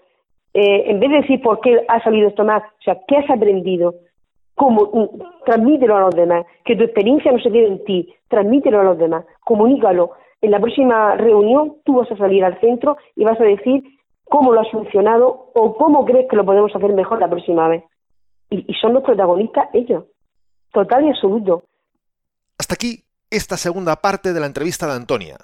eh, 0.53 0.83
en 0.87 0.99
vez 0.99 1.09
de 1.09 1.21
decir 1.21 1.41
por 1.41 1.59
qué 1.61 1.83
ha 1.87 2.03
salido 2.03 2.27
esto 2.27 2.43
más, 2.43 2.61
o 2.63 2.83
sea, 2.83 2.97
¿qué 3.07 3.17
has 3.17 3.29
aprendido? 3.29 3.95
¿Cómo? 4.61 4.91
Mm, 4.93 5.43
transmítelo 5.43 5.97
a 5.97 6.01
los 6.01 6.15
demás. 6.15 6.45
Que 6.63 6.75
tu 6.75 6.83
experiencia 6.83 7.31
no 7.31 7.39
se 7.39 7.51
quede 7.51 7.65
en 7.65 7.83
ti. 7.83 8.13
Transmítelo 8.27 8.79
a 8.79 8.83
los 8.83 8.97
demás. 8.99 9.25
Comunícalo. 9.43 10.11
En 10.39 10.51
la 10.51 10.59
próxima 10.59 11.15
reunión 11.15 11.77
tú 11.83 11.95
vas 11.95 12.11
a 12.11 12.17
salir 12.17 12.45
al 12.45 12.59
centro 12.59 12.95
y 13.15 13.23
vas 13.23 13.41
a 13.41 13.43
decir 13.43 13.81
cómo 14.25 14.53
lo 14.53 14.61
has 14.61 14.69
funcionado 14.69 15.49
o 15.55 15.75
cómo 15.75 16.05
crees 16.05 16.27
que 16.29 16.35
lo 16.35 16.45
podemos 16.45 16.71
hacer 16.75 16.93
mejor 16.93 17.19
la 17.19 17.27
próxima 17.27 17.67
vez. 17.69 17.83
Y, 18.51 18.71
y 18.71 18.75
son 18.75 18.93
los 18.93 19.01
protagonistas 19.01 19.67
ellos. 19.73 20.03
Total 20.71 21.05
y 21.05 21.09
absoluto. 21.09 21.63
Hasta 22.59 22.75
aquí 22.75 23.03
esta 23.31 23.57
segunda 23.57 23.95
parte 23.95 24.31
de 24.31 24.39
la 24.39 24.45
entrevista 24.45 24.85
de 24.85 24.93
Antonia. 24.93 25.37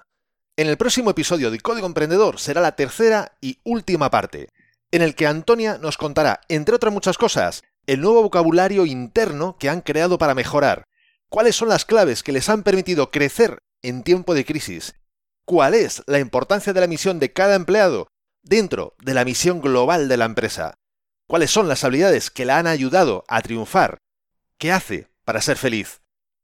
En 0.58 0.68
el 0.68 0.78
próximo 0.78 1.10
episodio 1.10 1.50
de 1.50 1.60
Código 1.60 1.88
Emprendedor 1.88 2.38
será 2.38 2.62
la 2.62 2.76
tercera 2.76 3.32
y 3.42 3.58
última 3.64 4.12
parte, 4.12 4.50
en 4.92 5.02
el 5.02 5.16
que 5.16 5.26
Antonia 5.26 5.80
nos 5.80 5.98
contará, 5.98 6.42
entre 6.50 6.76
otras 6.76 6.94
muchas 6.94 7.18
cosas, 7.18 7.64
el 7.88 8.02
nuevo 8.02 8.22
vocabulario 8.22 8.86
interno 8.86 9.58
que 9.58 9.70
han 9.70 9.82
creado 9.82 10.18
para 10.18 10.36
mejorar, 10.36 10.84
cuáles 11.30 11.56
son 11.56 11.70
las 11.70 11.86
claves 11.86 12.22
que 12.22 12.34
les 12.34 12.50
han 12.50 12.64
permitido 12.64 13.12
crecer 13.12 13.60
en 13.82 14.04
tiempo 14.04 14.34
de 14.34 14.46
crisis? 14.46 14.96
¿Cuál 15.46 15.74
es 15.74 16.04
la 16.06 16.20
importancia 16.20 16.74
de 16.74 16.82
la 16.82 16.88
misión 16.88 17.20
de 17.20 17.32
cada 17.32 17.56
empleado 17.56 18.08
dentro 18.44 18.94
de 19.02 19.14
la 19.14 19.24
misión 19.24 19.62
global 19.62 20.10
de 20.10 20.18
la 20.18 20.26
empresa? 20.26 20.76
¿Cuáles 21.28 21.50
son 21.50 21.70
las 21.70 21.86
habilidades 21.86 22.30
que 22.30 22.46
la 22.46 22.58
han 22.58 22.68
ayudado 22.68 23.24
a 23.30 23.42
triunfar? 23.42 24.00
¿Qué 24.58 24.74
hace 24.74 25.08
para 25.24 25.42
ser 25.42 25.58
feliz? 25.58 26.02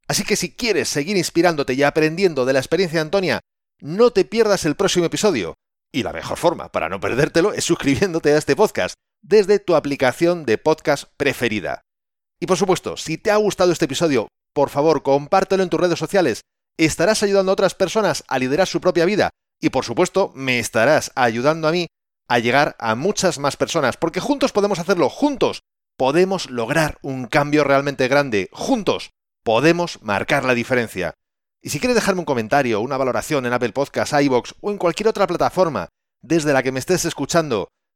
Así 0.07 0.23
que 0.23 0.37
si 0.37 0.55
quieres 0.55 0.87
seguir 0.87 1.17
inspirándote 1.17 1.73
y 1.73 1.83
aprendiendo 1.83 2.45
de 2.45 2.53
la 2.53 2.59
experiencia 2.59 2.99
de 2.99 3.03
Antonia, 3.03 3.39
no 3.79 4.11
te 4.11 4.23
pierdas 4.23 4.65
el 4.65 4.75
próximo 4.75 5.05
episodio. 5.05 5.55
Y 5.91 6.03
la 6.03 6.13
mejor 6.13 6.37
forma 6.37 6.71
para 6.71 6.87
no 6.87 6.99
perdértelo 7.01 7.53
es 7.53 7.65
suscribiéndote 7.65 8.31
a 8.31 8.37
este 8.37 8.55
podcast 8.55 8.95
desde 9.23 9.59
tu 9.59 9.75
aplicación 9.75 10.45
de 10.45 10.57
podcast 10.57 11.05
preferida. 11.17 11.81
Y 12.39 12.45
por 12.45 12.57
supuesto, 12.57 12.97
si 12.97 13.17
te 13.17 13.31
ha 13.31 13.37
gustado 13.37 13.71
este 13.71 13.85
episodio, 13.85 14.27
por 14.53 14.69
favor, 14.69 15.01
compártelo 15.01 15.63
en 15.63 15.69
tus 15.69 15.79
redes 15.79 15.97
sociales. 15.97 16.41
Estarás 16.77 17.23
ayudando 17.23 17.51
a 17.51 17.53
otras 17.53 17.73
personas 17.73 18.23
a 18.27 18.37
liderar 18.37 18.67
su 18.67 18.81
propia 18.81 19.05
vida 19.05 19.29
y 19.61 19.69
por 19.69 19.85
supuesto 19.85 20.31
me 20.35 20.59
estarás 20.59 21.11
ayudando 21.15 21.67
a 21.67 21.71
mí 21.71 21.87
a 22.27 22.39
llegar 22.39 22.75
a 22.79 22.95
muchas 22.95 23.39
más 23.39 23.57
personas, 23.57 23.95
porque 23.97 24.19
juntos 24.19 24.51
podemos 24.51 24.79
hacerlo, 24.79 25.09
juntos 25.09 25.61
podemos 25.97 26.49
lograr 26.49 26.97
un 27.01 27.27
cambio 27.27 27.63
realmente 27.63 28.07
grande, 28.07 28.49
juntos 28.51 29.11
podemos 29.43 30.01
marcar 30.01 30.43
la 30.45 30.53
diferencia. 30.53 31.13
Y 31.61 31.69
si 31.69 31.79
quieres 31.79 31.95
dejarme 31.95 32.19
un 32.19 32.25
comentario, 32.25 32.81
una 32.81 32.97
valoración 32.97 33.45
en 33.45 33.53
Apple 33.53 33.71
Podcasts, 33.71 34.19
iBox 34.21 34.55
o 34.61 34.71
en 34.71 34.77
cualquier 34.77 35.07
otra 35.07 35.27
plataforma 35.27 35.89
desde 36.21 36.53
la 36.53 36.63
que 36.63 36.71
me 36.71 36.79
estés 36.79 37.05
escuchando, 37.05 37.69